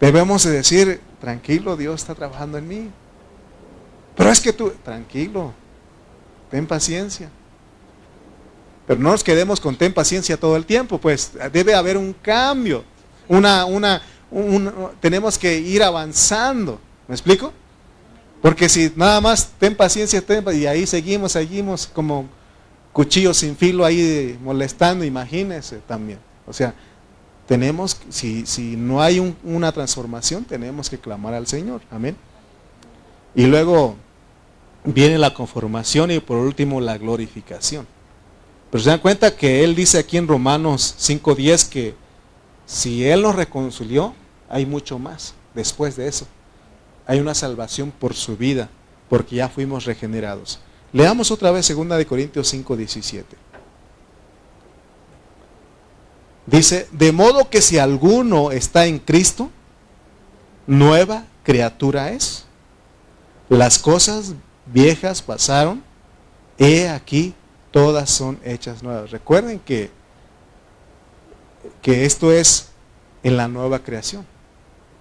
[0.00, 2.90] Debemos de decir, tranquilo, Dios está trabajando en mí.
[4.16, 5.52] Pero es que tú, tranquilo,
[6.50, 7.30] ten paciencia.
[8.90, 12.82] Pero no nos quedemos con ten paciencia todo el tiempo, pues debe haber un cambio.
[13.28, 14.02] Una, una,
[14.98, 16.80] tenemos que ir avanzando.
[17.06, 17.52] ¿Me explico?
[18.42, 22.28] Porque si nada más ten paciencia, ten, y ahí seguimos, seguimos como
[22.92, 26.18] cuchillos sin filo ahí molestando, imagínense también.
[26.44, 26.74] O sea,
[27.46, 31.80] tenemos, si, si no hay una transformación, tenemos que clamar al Señor.
[31.92, 32.16] Amén.
[33.36, 33.94] Y luego
[34.82, 37.86] viene la conformación y por último la glorificación.
[38.70, 41.94] Pero se dan cuenta que Él dice aquí en Romanos 5.10 que
[42.66, 44.14] si Él nos reconcilió,
[44.48, 46.26] hay mucho más después de eso.
[47.06, 48.68] Hay una salvación por su vida,
[49.08, 50.60] porque ya fuimos regenerados.
[50.92, 53.24] Leamos otra vez 2 de Corintios 5.17.
[56.46, 59.50] Dice, de modo que si alguno está en Cristo,
[60.66, 62.44] nueva criatura es.
[63.48, 64.34] Las cosas
[64.66, 65.82] viejas pasaron,
[66.58, 67.34] he aquí,
[67.70, 69.10] todas son hechas nuevas.
[69.10, 69.90] Recuerden que,
[71.82, 72.70] que esto es
[73.22, 74.26] en la nueva creación.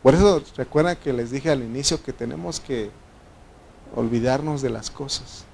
[0.04, 2.90] Por eso recuerden que les dije al inicio que tenemos que
[3.96, 5.46] olvidarnos de las cosas.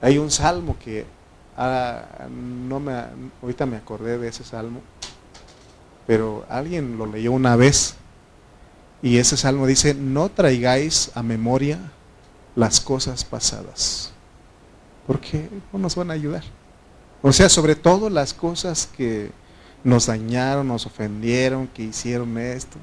[0.00, 1.06] Hay un salmo que
[1.56, 2.92] Ah, no me,
[3.40, 4.80] ahorita me acordé de ese salmo,
[6.06, 7.94] pero alguien lo leyó una vez
[9.02, 11.78] y ese salmo dice, no traigáis a memoria
[12.56, 14.12] las cosas pasadas,
[15.06, 16.44] porque no nos van a ayudar.
[17.22, 19.30] O sea, sobre todo las cosas que
[19.82, 22.78] nos dañaron, nos ofendieron, que hicieron esto.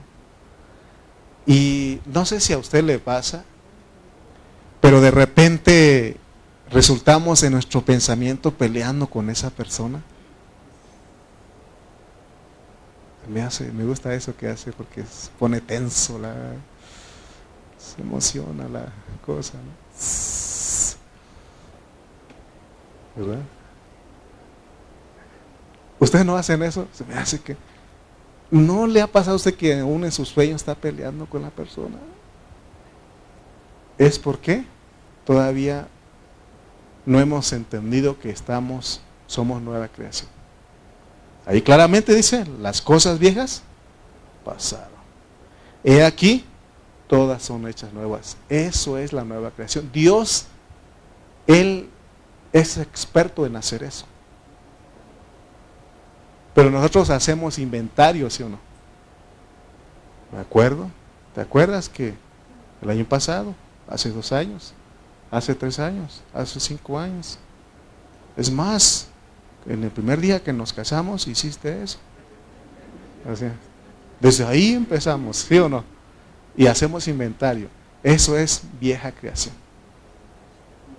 [1.46, 3.46] Y no sé si a usted le pasa
[4.82, 6.18] pero de repente
[6.72, 10.02] resultamos en nuestro pensamiento peleando con esa persona.
[13.30, 15.06] Me, hace, me gusta eso que hace porque
[15.38, 16.34] pone tenso, la,
[17.78, 18.92] se emociona la
[19.24, 19.54] cosa.
[23.16, 23.40] ¿Verdad?
[26.00, 26.88] ¿Ustedes no hacen eso?
[26.94, 27.56] Se me hace que...
[28.50, 31.50] ¿No le ha pasado a usted que aún en sus sueños está peleando con la
[31.50, 31.98] persona?
[33.98, 34.66] ¿Es porque
[35.26, 35.88] todavía
[37.06, 40.30] no hemos entendido que estamos, somos nueva creación?
[41.46, 43.64] Ahí claramente dice, las cosas viejas
[44.44, 44.90] pasaron.
[45.84, 46.44] He aquí,
[47.08, 48.38] todas son hechas nuevas.
[48.50, 49.90] Eso es la nueva creación.
[49.94, 50.46] Dios,
[51.48, 51.90] Él
[52.54, 54.06] es experto en hacer eso.
[56.54, 58.60] Pero nosotros hacemos inventario, ¿sí o no?
[60.32, 60.90] ¿Me acuerdo?
[61.34, 62.14] ¿Te acuerdas que
[62.82, 63.56] el año pasado,
[63.88, 64.74] hace dos años,
[65.30, 67.38] hace tres años, hace cinco años?
[68.36, 69.08] Es más,
[69.66, 72.00] en el primer día que nos casamos hiciste eso.
[74.20, 75.84] desde ahí empezamos, ¿sí o no?
[76.56, 77.70] Y hacemos inventario.
[78.04, 79.56] Eso es vieja creación.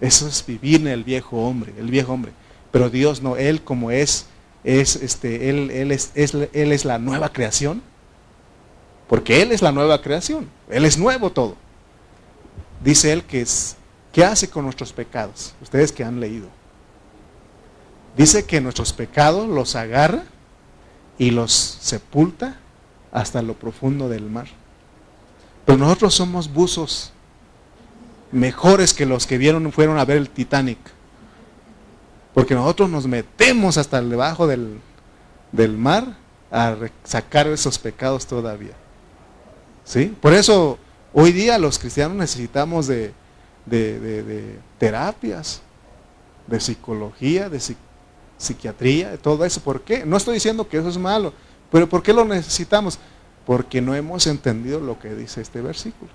[0.03, 2.33] Eso es vivir en el viejo hombre, el viejo hombre.
[2.71, 4.27] Pero Dios no, Él como es
[4.65, 7.83] es, este, él, él, es, él es la nueva creación.
[9.09, 10.49] Porque Él es la nueva creación.
[10.71, 11.57] Él es nuevo todo.
[12.83, 13.77] Dice Él que es,
[14.13, 15.55] ¿qué hace con nuestros pecados?
[15.61, 16.49] Ustedes que han leído.
[18.17, 20.25] Dice que nuestros pecados los agarra
[21.19, 22.57] y los sepulta
[23.11, 24.49] hasta lo profundo del mar.
[25.65, 27.13] Pero nosotros somos buzos
[28.33, 30.79] mejores que los que vieron fueron a ver el Titanic.
[32.35, 34.81] Porque nosotros nos metemos hasta debajo del,
[35.53, 36.17] del mar
[36.51, 38.73] a sacar esos pecados todavía.
[39.85, 40.15] ¿Sí?
[40.21, 40.79] Por eso
[41.13, 43.13] hoy día los cristianos necesitamos de,
[43.67, 45.63] de, terapias,
[46.47, 47.61] de psicología, de
[48.39, 49.61] psiquiatría, de todo eso.
[49.61, 50.05] ¿Por qué?
[50.07, 51.33] No estoy diciendo que eso es malo,
[51.71, 52.99] pero ¿por qué lo necesitamos?
[53.47, 56.11] Porque no hemos entendido lo que dice este versículo.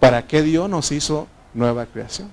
[0.00, 2.30] ¿Para qué Dios nos hizo nueva creación?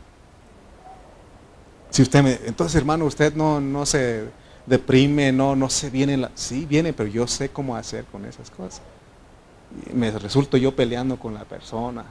[1.89, 4.25] Si usted me, entonces hermano, usted no, no se
[4.65, 8.49] deprime, no, no se viene, la, sí viene, pero yo sé cómo hacer con esas
[8.49, 8.81] cosas.
[9.93, 12.05] me resulto yo peleando con la persona.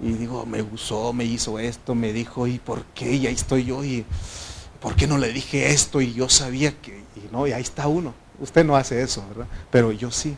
[0.00, 3.12] Y digo, me usó, me hizo esto, me dijo, ¿y por qué?
[3.14, 4.04] Y ahí estoy yo, y
[4.80, 6.00] ¿por qué no le dije esto?
[6.00, 8.14] Y yo sabía que, y no, y ahí está uno.
[8.40, 9.46] Usted no hace eso, ¿verdad?
[9.70, 10.36] Pero yo sí.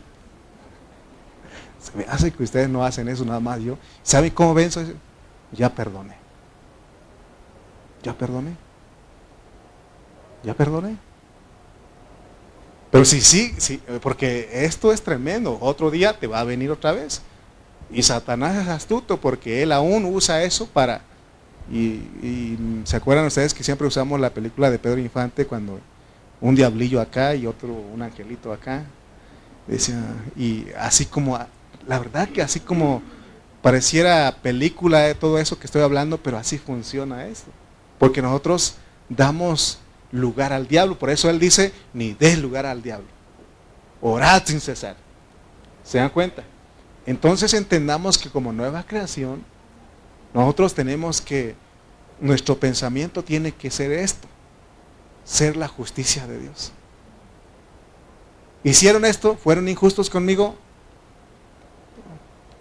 [1.85, 3.77] Se me hace que ustedes no hacen eso nada más yo.
[4.01, 4.81] ¿Sabe cómo ven eso?
[5.51, 6.15] Ya perdone.
[8.01, 8.55] Ya perdoné.
[10.43, 10.97] Ya perdoné.
[12.91, 15.57] Pero sí, sí, sí, porque esto es tremendo.
[15.61, 17.21] Otro día te va a venir otra vez.
[17.91, 21.01] Y Satanás es astuto porque él aún usa eso para...
[21.71, 25.79] Y, se acuerdan ustedes que siempre usamos la película de Pedro Infante cuando
[26.39, 28.85] un diablillo acá y otro, un angelito acá.
[29.67, 29.99] Decía,
[30.35, 31.39] y así como,
[31.87, 33.01] la verdad que así como
[33.61, 37.51] pareciera película de todo eso que estoy hablando, pero así funciona esto.
[37.97, 38.75] Porque nosotros
[39.09, 39.79] damos
[40.11, 40.97] lugar al diablo.
[40.97, 43.07] Por eso Él dice, ni des lugar al diablo.
[44.01, 44.95] Orad sin cesar.
[45.83, 46.43] ¿Se dan cuenta?
[47.05, 49.43] Entonces entendamos que como nueva creación,
[50.33, 51.55] nosotros tenemos que,
[52.19, 54.27] nuestro pensamiento tiene que ser esto,
[55.23, 56.71] ser la justicia de Dios.
[58.63, 60.55] Hicieron esto, fueron injustos conmigo.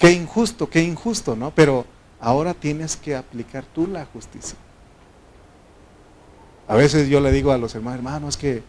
[0.05, 1.51] Qué injusto, qué injusto, ¿no?
[1.53, 1.87] Pero
[2.21, 4.59] ahora tienes que aplicar tú la justicia.
[6.69, 8.63] A veces yo le digo a los hermanos, hermano, es que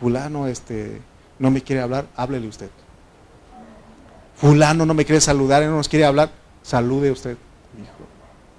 [0.00, 1.00] fulano este,
[1.38, 2.70] no me quiere hablar, háblele usted.
[4.34, 7.36] Fulano no me quiere saludar, no nos quiere hablar, salude usted.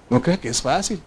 [0.08, 1.02] no cree que es fácil.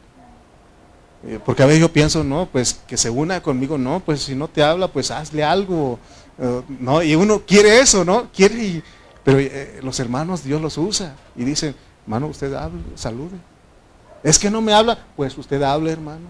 [1.24, 4.36] Eh, porque a veces yo pienso, no, pues que se una conmigo, no, pues si
[4.36, 5.98] no te habla, pues hazle algo.
[6.38, 8.28] Eh, no, y uno quiere eso, ¿no?
[8.32, 8.84] Quiere,
[9.26, 13.36] pero eh, los hermanos Dios los usa y dicen, hermano, usted hable, salude.
[14.24, 16.28] Es que no me habla, pues usted hable, hermano.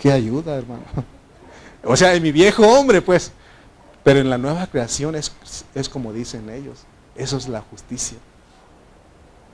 [0.00, 0.84] Qué ayuda, hermano.
[1.88, 3.30] O sea, en mi viejo hombre, pues.
[4.02, 5.32] Pero en la nueva creación es,
[5.72, 6.80] es como dicen ellos.
[7.14, 8.18] Eso es la justicia.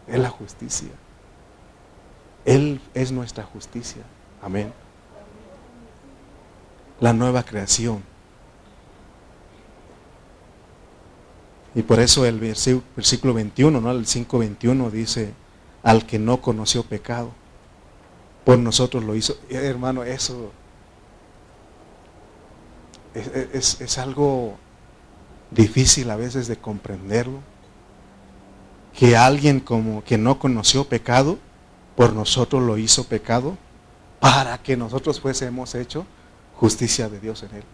[0.07, 0.89] Es la justicia.
[2.47, 4.01] Él es nuestra justicia.
[4.41, 4.73] Amén.
[7.01, 8.03] La nueva creación.
[11.75, 13.91] Y por eso el versículo 21, ¿no?
[13.91, 15.33] El 5.21 dice,
[15.83, 17.33] al que no conoció pecado
[18.45, 19.37] por nosotros lo hizo.
[19.49, 20.53] Hermano, eso
[23.15, 24.57] es, algo
[25.51, 27.41] difícil a veces de comprenderlo.
[28.93, 31.39] Que alguien como que no conoció pecado,
[31.97, 33.57] por nosotros lo hizo pecado
[34.21, 36.07] para que nosotros fuésemos hecho
[36.57, 37.65] justicia de Dios en él.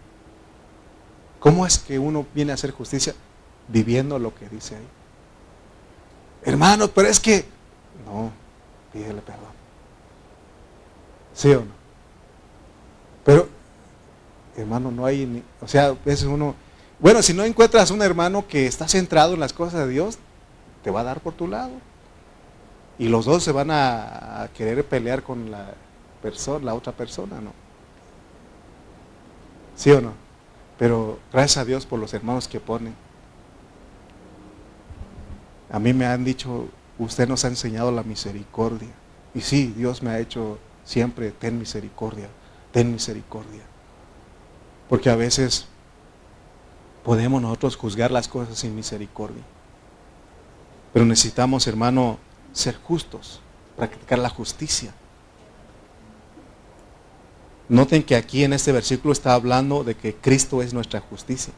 [1.40, 3.14] ¿Cómo es que uno viene a hacer justicia?
[3.68, 4.88] Viviendo lo que dice ahí.
[6.44, 7.44] Hermano, pero es que...
[8.06, 8.30] No,
[8.92, 9.52] pídele perdón.
[11.34, 11.78] ¿Sí o no?
[13.24, 13.48] Pero,
[14.56, 15.26] hermano, no hay...
[15.26, 16.54] Ni, o sea, a veces uno...
[16.98, 20.18] Bueno, si no encuentras un hermano que está centrado en las cosas de Dios,
[20.82, 21.72] te va a dar por tu lado.
[22.98, 25.74] Y los dos se van a, querer pelear con la
[26.20, 27.52] persona, la otra persona, ¿no?
[29.76, 30.12] ¿Sí o no?
[30.78, 32.94] Pero gracias a Dios por los hermanos que ponen.
[35.70, 38.88] A mí me han dicho, usted nos ha enseñado la misericordia.
[39.34, 42.28] Y sí, Dios me ha hecho siempre, ten misericordia,
[42.72, 43.62] ten misericordia.
[44.88, 45.66] Porque a veces
[47.04, 49.42] podemos nosotros juzgar las cosas sin misericordia.
[50.92, 52.18] Pero necesitamos, hermano,
[52.52, 53.40] ser justos,
[53.76, 54.94] practicar la justicia.
[57.68, 61.52] Noten que aquí en este versículo está hablando de que Cristo es nuestra justicia.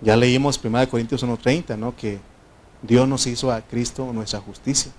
[0.00, 1.94] Ya leímos 1 Corintios 1.30, ¿no?
[1.94, 2.18] Que
[2.82, 4.92] Dios nos hizo a Cristo nuestra justicia.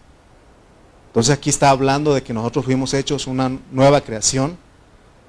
[1.08, 4.58] Entonces aquí está hablando de que nosotros fuimos hechos una nueva creación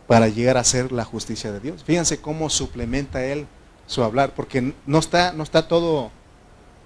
[0.06, 1.82] para llegar a ser la justicia de Dios.
[1.84, 3.46] Fíjense cómo suplementa Él
[3.86, 6.10] su hablar, porque no está, no está todo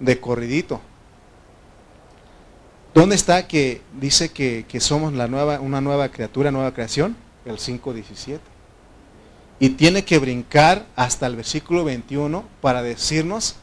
[0.01, 0.81] de corridito.
[2.95, 7.17] ¿Dónde está que dice que, somos la nueva, una nueva criatura, nueva creación?
[7.45, 8.39] El 5.17.
[9.59, 13.57] Y tiene que brincar hasta el versículo 21 para decirnos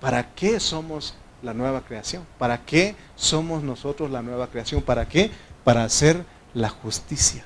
[0.00, 2.24] para qué somos la nueva creación.
[2.38, 4.82] ¿Para qué somos nosotros la nueva creación?
[4.82, 5.30] ¿Para qué?
[5.64, 6.24] Para hacer
[6.54, 7.44] la justicia.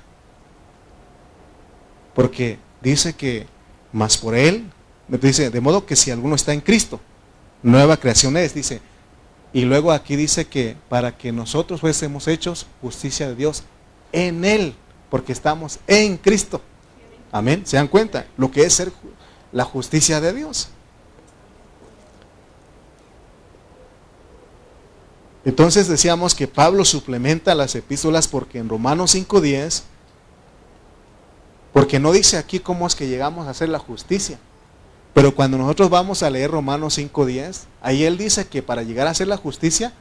[2.14, 3.46] Porque dice que
[3.92, 4.70] más por Él,
[5.08, 7.00] dice, de modo que si alguno está en Cristo,
[7.62, 8.80] nueva creación es, dice.
[9.52, 13.64] Y luego aquí dice que para que nosotros fuésemos hechos justicia de Dios
[14.12, 14.74] en Él,
[15.10, 16.62] porque estamos en Cristo.
[17.32, 17.62] Amén.
[17.66, 18.26] ¿Se dan cuenta?
[18.36, 18.92] Lo que es ser
[19.50, 20.68] la justicia de Dios.
[25.44, 29.82] Entonces decíamos que Pablo suplementa las epístolas porque en Romanos 5.10,
[31.72, 34.38] porque no dice aquí cómo es que llegamos a hacer la justicia.
[35.14, 39.10] Pero cuando nosotros vamos a leer Romanos 5.10, ahí él dice que para llegar a
[39.10, 39.92] hacer la justicia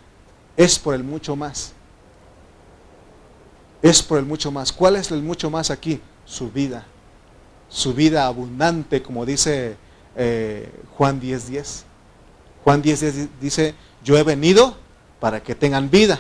[0.57, 1.73] es por el mucho más.
[3.81, 4.71] Es por el mucho más.
[4.71, 5.99] ¿Cuál es el mucho más aquí?
[6.25, 6.85] Su vida.
[7.71, 9.77] Su vida abundante, como dice
[10.15, 11.83] eh, Juan 10.10.
[12.63, 14.75] Juan 10.10 dice, yo he venido
[15.19, 16.19] para que tengan vida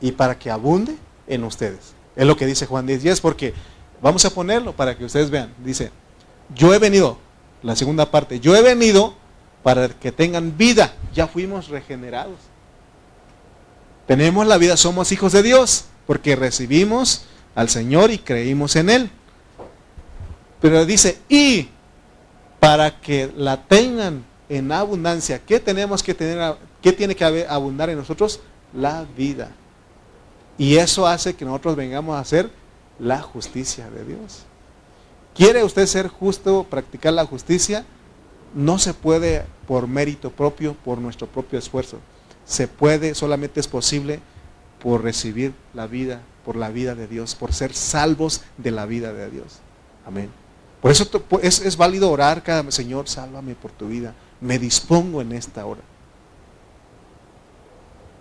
[0.00, 0.96] y para que abunde
[1.26, 1.94] en ustedes.
[2.16, 3.54] Es lo que dice Juan 10.10 porque
[4.02, 5.54] vamos a ponerlo para que ustedes vean.
[5.64, 5.90] Dice,
[6.54, 7.18] yo he venido,
[7.62, 9.14] la segunda parte, yo he venido
[9.62, 10.92] para que tengan vida.
[11.14, 12.36] Ya fuimos regenerados.
[14.06, 19.10] Tenemos la vida, somos hijos de Dios, porque recibimos al Señor y creímos en Él.
[20.60, 21.68] Pero dice, y
[22.60, 27.98] para que la tengan en abundancia, ¿qué tenemos que tener, qué tiene que abundar en
[27.98, 28.40] nosotros?
[28.72, 29.50] La vida.
[30.56, 32.50] Y eso hace que nosotros vengamos a hacer
[32.98, 34.44] la justicia de Dios.
[35.34, 37.84] ¿Quiere usted ser justo, practicar la justicia?
[38.54, 41.98] No se puede por mérito propio, por nuestro propio esfuerzo.
[42.46, 44.20] Se puede, solamente es posible
[44.80, 49.12] por recibir la vida, por la vida de Dios, por ser salvos de la vida
[49.12, 49.60] de Dios.
[50.06, 50.30] Amén.
[50.80, 51.08] Por eso
[51.42, 54.14] es, es válido orar cada Señor, sálvame por tu vida.
[54.40, 55.80] Me dispongo en esta hora.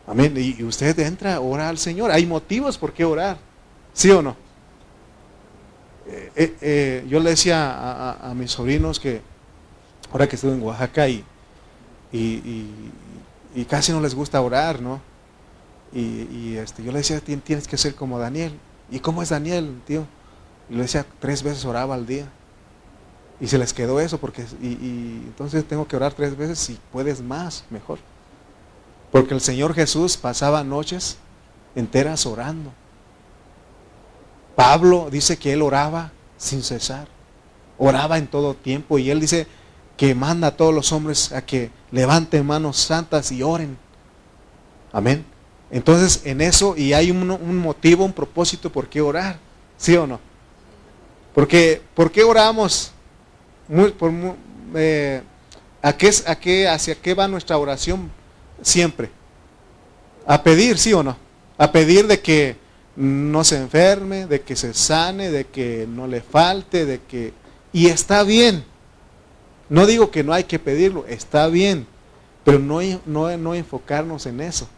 [0.08, 0.34] Amén.
[0.38, 2.12] Y usted entra a orar al Señor.
[2.12, 3.38] Hay motivos por qué orar.
[3.94, 4.36] ¿Sí o no?
[6.06, 9.22] Eh, eh, eh, yo le decía a, mis sobrinos que
[10.12, 11.24] ahora que estuve en Oaxaca y,
[12.12, 15.00] y, casi no les gusta orar, ¿no?
[15.94, 18.54] Y, este, yo le decía, tienes que ser como Daniel.
[18.90, 20.06] ¿Y cómo es Daniel, tío?
[20.70, 22.28] Y le decía, tres veces oraba al día.
[23.40, 27.22] Y se les quedó eso, porque y, entonces tengo que orar tres veces, si puedes
[27.22, 28.00] más, mejor.
[29.12, 31.18] Porque el Señor Jesús pasaba noches
[31.76, 32.72] enteras orando.
[34.56, 37.08] Pablo dice que él oraba sin cesar,
[37.78, 39.48] oraba en todo tiempo y él dice
[39.98, 43.78] que manda a todos los hombres a que levanten manos santas y oren.
[44.92, 45.33] Amén.
[45.74, 49.40] Entonces en eso, y hay un, motivo, un propósito por qué orar,
[49.76, 50.20] ¿sí o no?
[51.34, 52.92] Porque, ¿por qué oramos?
[54.76, 55.24] Eh,
[55.82, 58.12] ¿a, qué, ¿A qué, hacia qué va nuestra oración
[58.62, 59.10] siempre?
[60.28, 61.18] A pedir, ¿sí o no?
[61.58, 62.56] A pedir de que
[62.96, 67.34] no se enferme, de que se sane, de que no le falte, de que...
[67.72, 68.64] Y está bien.
[69.70, 71.88] No digo que no hay que pedirlo, está bien.
[72.44, 74.70] Pero no, no, no enfocarnos en eso.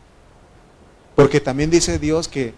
[1.15, 2.53] Porque también dice Dios que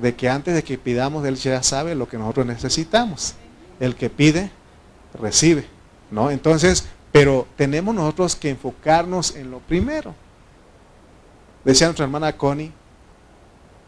[0.00, 3.34] de que antes de que pidamos, Él ya sabe lo que nosotros necesitamos.
[3.78, 4.50] El que pide,
[5.20, 5.66] recibe.
[6.10, 6.30] ¿no?
[6.30, 10.14] Entonces, pero tenemos nosotros que enfocarnos en lo primero.
[11.64, 12.72] Decía nuestra hermana Connie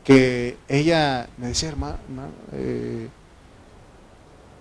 [0.05, 1.97] que ella me decía, hermana,
[2.53, 3.09] eh,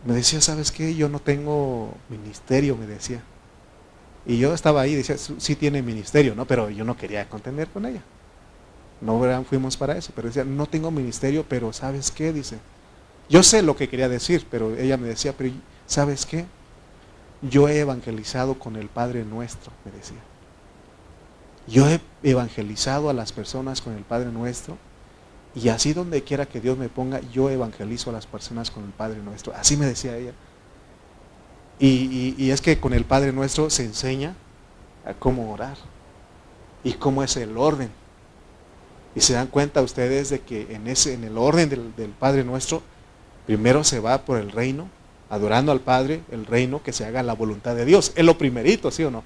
[0.06, 0.96] me decía, ¿sabes qué?
[0.96, 3.22] Yo no tengo ministerio, me decía.
[4.26, 6.46] Y yo estaba ahí, decía, sí tiene ministerio, ¿no?
[6.46, 8.02] Pero yo no quería contender con ella.
[9.02, 12.32] No fuimos para eso, pero decía, no tengo ministerio, pero ¿sabes qué?
[12.32, 12.58] Dice,
[13.30, 15.54] yo sé lo que quería decir, pero ella me decía, pero
[15.86, 16.46] ¿sabes qué?
[17.42, 20.20] Yo he evangelizado con el Padre Nuestro, me decía.
[21.68, 24.78] Yo he evangelizado a las personas con el Padre Nuestro
[25.56, 28.92] y así donde quiera que Dios me ponga, yo evangelizo a las personas con el
[28.92, 29.54] Padre Nuestro.
[29.54, 30.34] Así me decía ella.
[31.80, 34.36] Y, y es que con el Padre Nuestro se enseña
[35.06, 35.76] a cómo orar
[36.84, 37.90] y cómo es el orden
[39.16, 42.82] y se dan cuenta ustedes de que en, ese, en el orden del, Padre nuestro,
[43.46, 44.90] primero se va por el reino,
[45.30, 48.12] adorando al Padre, el reino, que se haga la voluntad de Dios.
[48.16, 49.24] Es lo primerito, ¿sí o no?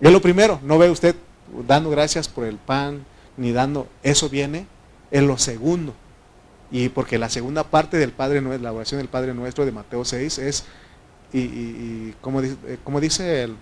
[0.00, 0.60] Es lo primero.
[0.62, 1.14] No ve usted
[1.66, 3.04] dando gracias por el pan,
[3.36, 4.66] ni dando, eso viene
[5.10, 5.94] en lo segundo.
[6.70, 10.38] Y porque la segunda parte del Padre la oración del Padre Nuestro de Mateo 6
[10.38, 10.64] es,
[11.32, 13.56] y, como, dice, eh, como dice él,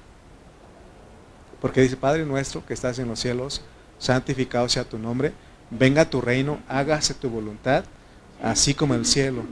[1.60, 3.62] porque dice, Padre Nuestro que estás en los cielos,
[4.04, 5.32] santificado sea tu nombre,
[5.70, 7.84] venga tu reino, hágase tu voluntad,
[8.42, 9.42] así como en el cielo,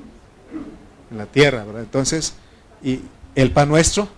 [1.10, 1.82] en la tierra, ¿verdad?
[1.82, 2.34] Entonces,
[2.82, 3.00] y
[3.34, 4.08] el pan nuestro,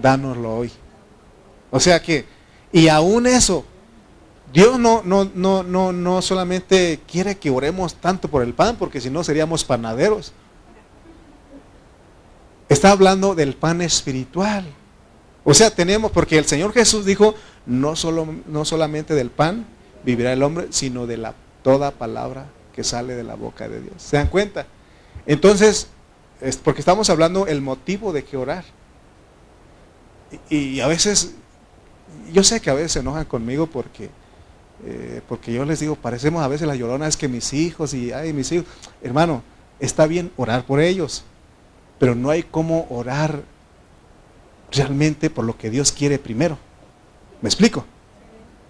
[0.00, 0.72] dánoslo hoy.
[1.70, 2.26] O sea que,
[2.72, 3.64] y aún eso,
[4.52, 9.00] Dios no, no, no, no, no solamente quiere que oremos tanto por el pan, porque
[9.00, 10.32] si no seríamos panaderos.
[12.68, 14.66] Está hablando del pan espiritual.
[15.50, 17.34] O sea, tenemos, porque el Señor Jesús dijo,
[17.64, 19.64] no, solo, no solamente del pan
[20.04, 21.32] vivirá el hombre, sino de la,
[21.62, 22.44] toda palabra
[22.74, 23.94] que sale de la boca de Dios.
[23.96, 24.66] ¿Se dan cuenta?
[25.24, 25.88] Entonces,
[26.42, 28.62] es porque estamos hablando el motivo de que orar.
[30.50, 31.32] Y, a veces,
[32.30, 34.10] yo sé que a veces se enojan conmigo porque,
[34.84, 38.12] eh, porque yo les digo, parecemos a veces la llorona, es que mis hijos y
[38.12, 38.66] ay, mis hijos,
[39.00, 39.42] hermano,
[39.80, 41.24] está bien orar por ellos,
[41.98, 43.40] pero no hay cómo orar
[44.70, 46.58] realmente por lo que Dios quiere primero.
[47.40, 47.84] ¿Me explico?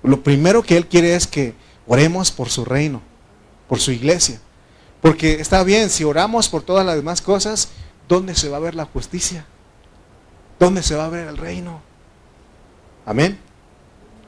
[0.02, 1.54] Lo primero que Él quiere es que
[1.86, 3.00] oremos por su reino,
[3.68, 4.40] por su iglesia.
[5.00, 7.70] Porque está bien, si oramos por todas las demás cosas,
[8.08, 9.46] ¿dónde se va a ver la justicia?
[10.58, 11.80] ¿Dónde se va a ver el reino?
[13.06, 13.38] Amén.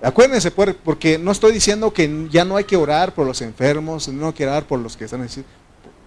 [0.03, 4.29] Acuérdense, porque no estoy diciendo que ya no hay que orar por los enfermos, no
[4.29, 5.59] hay que orar por los que están necesitados.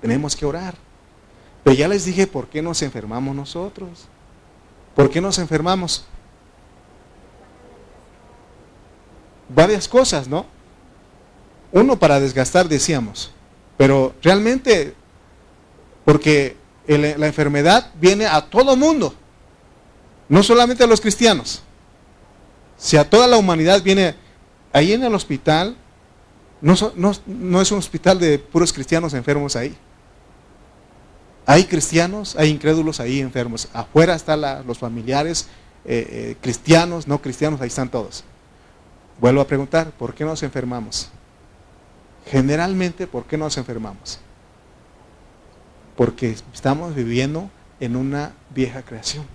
[0.02, 0.76] Tenemos que orar.
[1.64, 4.08] Pero ya les dije por qué nos enfermamos nosotros.
[4.96, 6.06] ¿Por qué nos enfermamos?
[9.54, 10.46] varias cosas, ¿no?
[11.72, 13.32] Uno para desgastar, decíamos,
[13.78, 14.94] pero realmente,
[16.06, 16.56] porque
[16.88, 19.16] la enfermedad viene a todo mundo,
[20.30, 21.64] no solamente a los cristianos.
[22.78, 24.16] Si a toda la humanidad viene
[24.72, 25.76] ahí en el hospital,
[26.62, 29.76] no, no, es un hospital de puros cristianos enfermos ahí.
[31.46, 33.68] Hay cristianos, hay incrédulos ahí enfermos.
[33.74, 35.48] Afuera están los familiares,
[35.86, 38.24] eh, eh, cristianos, no cristianos, ahí están todos.
[39.20, 41.10] Vuelvo a preguntar, ¿por qué nos enfermamos?
[42.26, 44.20] Generalmente, ¿por qué nos enfermamos?
[45.98, 49.26] Porque estamos viviendo en una vieja creación.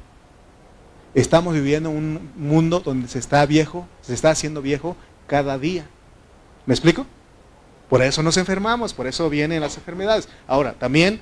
[1.15, 4.97] Estamos viviendo en un mundo donde se está viejo, se está haciendo viejo
[5.27, 5.87] cada día.
[6.65, 7.07] ¿Me explico?
[7.89, 10.29] Por eso nos enfermamos, por eso vienen las enfermedades.
[10.47, 11.21] Ahora, también,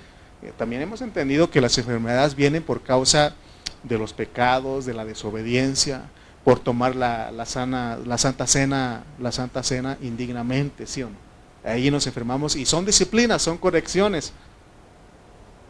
[0.57, 3.35] también hemos entendido que las enfermedades vienen por causa
[3.83, 6.03] de los pecados, de la desobediencia,
[6.45, 11.17] por tomar la, sana, la Santa Cena, la Santa Cena indignamente, ¿sí o no?
[11.65, 14.33] Ahí nos enfermamos y son disciplinas, son correcciones,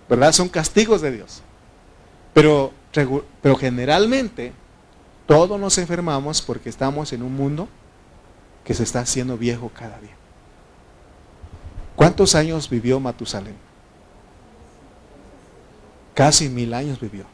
[0.09, 0.33] ¿verdad?
[0.33, 1.43] Son castigos de Dios.
[2.35, 2.73] Pero,
[3.41, 4.53] pero generalmente
[5.27, 7.69] todos nos enfermamos porque estamos en un mundo
[8.65, 10.15] que se está haciendo viejo cada día.
[11.97, 13.66] ¿Cuántos años vivió Matusalén?
[16.17, 17.27] Casi mil años vivió.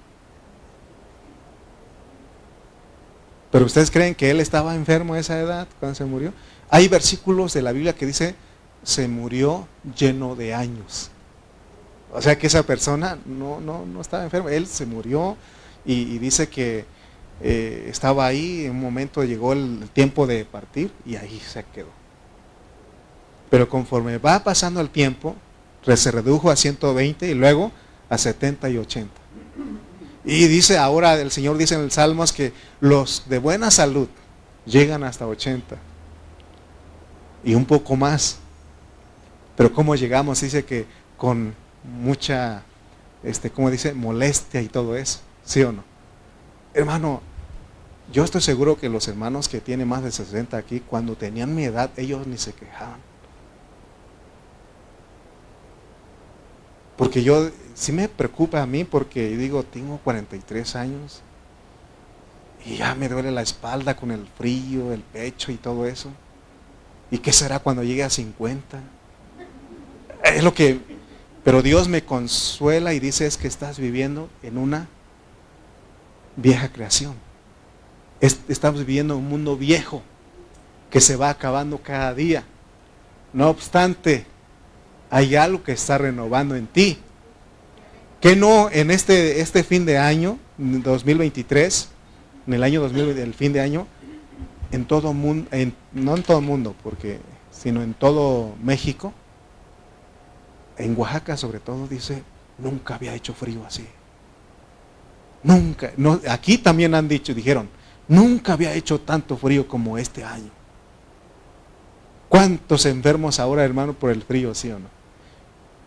[3.53, 6.33] Pero ustedes creen que él estaba enfermo a esa edad cuando se murió.
[6.69, 8.35] Hay versículos de la Biblia que dice,
[8.83, 11.13] se murió lleno de años.
[12.13, 15.37] O sea que esa persona no, no, no estaba enferma, él se murió
[15.85, 16.85] y, dice que
[17.41, 21.91] eh, estaba ahí, en un momento llegó el tiempo de partir y ahí se quedó.
[23.49, 25.37] Pero conforme va pasando el tiempo,
[25.95, 27.71] se redujo a 120 y luego
[28.13, 29.11] a 70 y 80.
[30.27, 34.07] Y dice ahora, el Señor dice en el Salmos que los de buena salud,
[34.67, 35.77] llegan hasta 80
[37.43, 38.37] y un poco más.
[39.57, 40.43] Pero ¿cómo llegamos?
[40.43, 40.85] Dice que
[41.17, 41.55] con
[42.03, 42.63] mucha,
[43.23, 43.95] este, ¿cómo dice?
[43.95, 45.21] Molestia y todo eso.
[45.43, 45.83] ¿Sí o no?
[46.75, 47.23] Hermano,
[48.13, 51.65] yo estoy seguro que los hermanos que tienen más de 60 aquí, cuando tenían mi
[51.65, 53.01] edad, ellos ni se quejaban.
[57.03, 61.21] Porque yo, sí me preocupa a mí porque digo, tengo 43 años
[62.65, 66.11] y ya me duele la espalda con el frío, el pecho y todo eso.
[67.11, 68.79] ¿Y qué será cuando llegue a 50?
[70.27, 70.79] Es lo que,
[71.43, 74.87] pero Dios me consuela y dice es que estás viviendo en una
[76.37, 77.17] vieja creación.
[78.21, 80.03] Estamos viviendo un mundo viejo
[80.89, 82.45] que se va acabando cada día.
[83.33, 84.25] No obstante,
[85.13, 86.99] hay algo que está renovando en ti.
[88.23, 91.91] Que no en este, este fin de año, 2023,
[92.47, 93.87] en el año 2000, el fin de año,
[94.71, 95.51] en todo mundo,
[95.93, 97.19] no en todo el mundo, porque,
[97.51, 99.13] sino en todo México,
[100.79, 102.23] en Oaxaca sobre todo, dice,
[102.57, 103.87] nunca había hecho frío así.
[105.43, 105.93] Nunca,
[106.31, 107.69] aquí también han dicho, dijeron,
[108.09, 110.51] nunca había hecho tanto frío como este año.
[112.31, 115.02] ¿Cuántos enfermos ahora, hermano, por el frío, sí o no?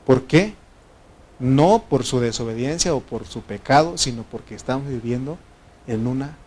[0.05, 0.53] ¿Por qué?
[1.39, 5.37] No por su desobediencia o por su pecado, sino porque estamos viviendo
[5.87, 6.37] en una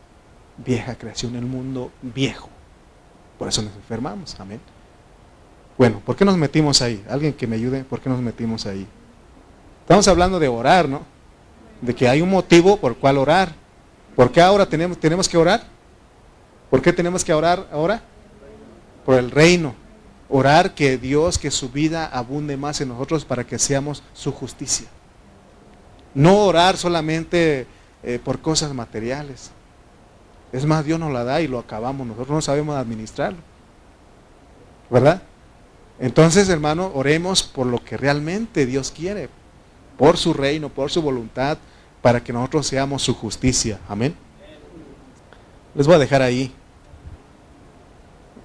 [0.57, 2.49] vieja creación, en el mundo viejo.
[3.39, 4.61] Por eso nos enfermamos, amén.
[5.77, 7.05] Bueno, ¿por qué nos metimos ahí?
[7.09, 8.87] Alguien que me ayude, ¿por qué nos metimos ahí?
[9.83, 11.03] Estamos hablando de orar, ¿no?
[11.81, 13.55] De que hay un motivo por cual orar.
[14.17, 15.63] ¿Por qué ahora tenemos, tenemos que orar?
[16.71, 18.03] ¿Por qué tenemos que orar ahora?
[19.07, 19.75] Por el reino.
[20.31, 24.89] Orar que Dios, que su vida abunde más en nosotros para que seamos su justicia.
[26.15, 27.67] No orar solamente
[28.03, 29.51] eh, por cosas materiales.
[30.53, 32.07] Es más, Dios nos la da y lo acabamos.
[32.07, 33.39] Nosotros no sabemos administrarlo.
[34.91, 35.23] ¿Verdad?
[35.99, 39.29] Entonces, hermano, oremos por lo que realmente Dios quiere.
[39.97, 41.59] Por su reino, por su voluntad,
[42.03, 43.81] para que nosotros seamos su justicia.
[43.89, 44.15] Amén.
[45.75, 46.53] Les voy a dejar ahí.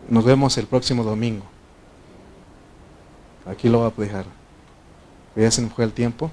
[0.10, 1.53] Nos vemos el próximo domingo.
[3.46, 4.26] Aquí lo voy a dejar.
[5.36, 6.32] Ya se me fue el tiempo.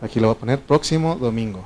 [0.00, 1.64] Aquí lo voy a poner próximo domingo.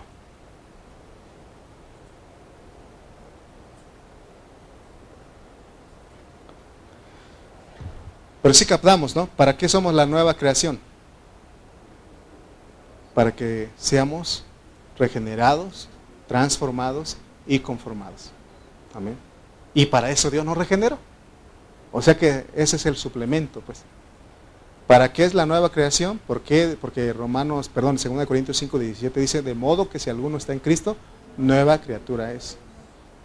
[8.43, 9.27] Pero sí captamos, ¿no?
[9.27, 10.79] ¿Para qué somos la nueva creación?
[13.15, 14.45] Para que seamos
[14.99, 15.89] regenerados,
[16.29, 17.17] transformados
[17.47, 18.33] y conformados.
[18.95, 19.17] Amén.
[19.73, 20.99] Y para eso Dios nos regeneró.
[21.97, 23.83] O sea que ese es el suplemento, pues.
[24.89, 26.19] ¿Para qué es la nueva creación?
[26.27, 26.43] ¿Por?
[26.81, 30.59] Porque Romanos, perdón, 2 Corintios 5, 17 dice, de modo que si alguno está en
[30.59, 30.97] Cristo,
[31.37, 32.59] nueva criatura es.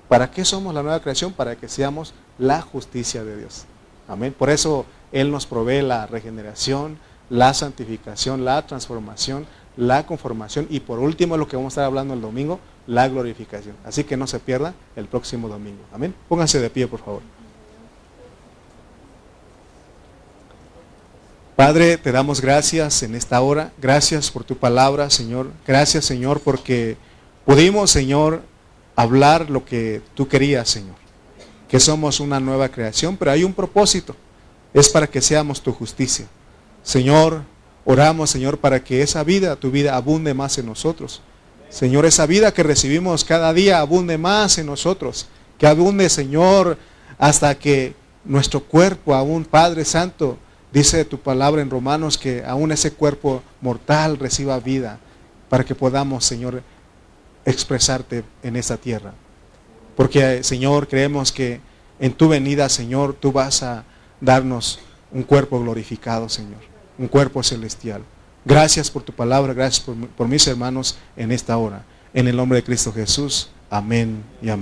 [0.08, 1.34] ¿Para qué somos la nueva creación?
[1.34, 3.66] Para que seamos la justicia de Dios.
[4.08, 4.36] Amén.
[4.38, 7.00] Por eso Él nos provee la regeneración,
[7.32, 9.48] la santificación, la transformación,
[9.78, 13.76] la conformación y por último lo que vamos a estar hablando el domingo, la glorificación.
[13.84, 15.82] Así que no se pierda el próximo domingo.
[15.92, 16.14] Amén.
[16.28, 17.39] Pónganse de pie, por favor.
[21.60, 23.74] Padre, te damos gracias en esta hora.
[23.82, 25.52] Gracias por tu palabra, Señor.
[25.68, 26.96] Gracias, Señor, porque
[27.46, 28.44] pudimos, Señor,
[28.96, 30.96] hablar lo que tú querías, Señor
[31.68, 34.16] que somos una nueva creación, pero hay un propósito,
[34.74, 36.28] es para que seamos tu justicia.
[36.82, 37.44] Señor,
[37.84, 41.22] oramos, Señor, para que esa vida, tu vida, abunde más en nosotros.
[41.70, 45.28] Señor, esa vida que recibimos cada día abunde más en nosotros.
[45.58, 46.78] Que abunde, Señor,
[47.18, 50.38] hasta que nuestro cuerpo, aún Padre Santo,
[50.72, 55.00] dice tu palabra en Romanos, que aún ese cuerpo mortal reciba vida,
[55.50, 56.62] para que podamos, Señor,
[57.46, 59.14] expresarte en esa tierra.
[59.96, 61.60] Porque, Señor, creemos que
[62.00, 63.84] en tu venida, Señor, tú vas a
[64.22, 64.80] darnos
[65.12, 66.60] un cuerpo glorificado, Señor,
[66.98, 68.04] un cuerpo celestial.
[68.46, 71.84] Gracias por tu palabra, gracias por, por mis hermanos en esta hora.
[72.14, 73.50] En el nombre de Cristo Jesús.
[73.70, 74.58] Amén y amén.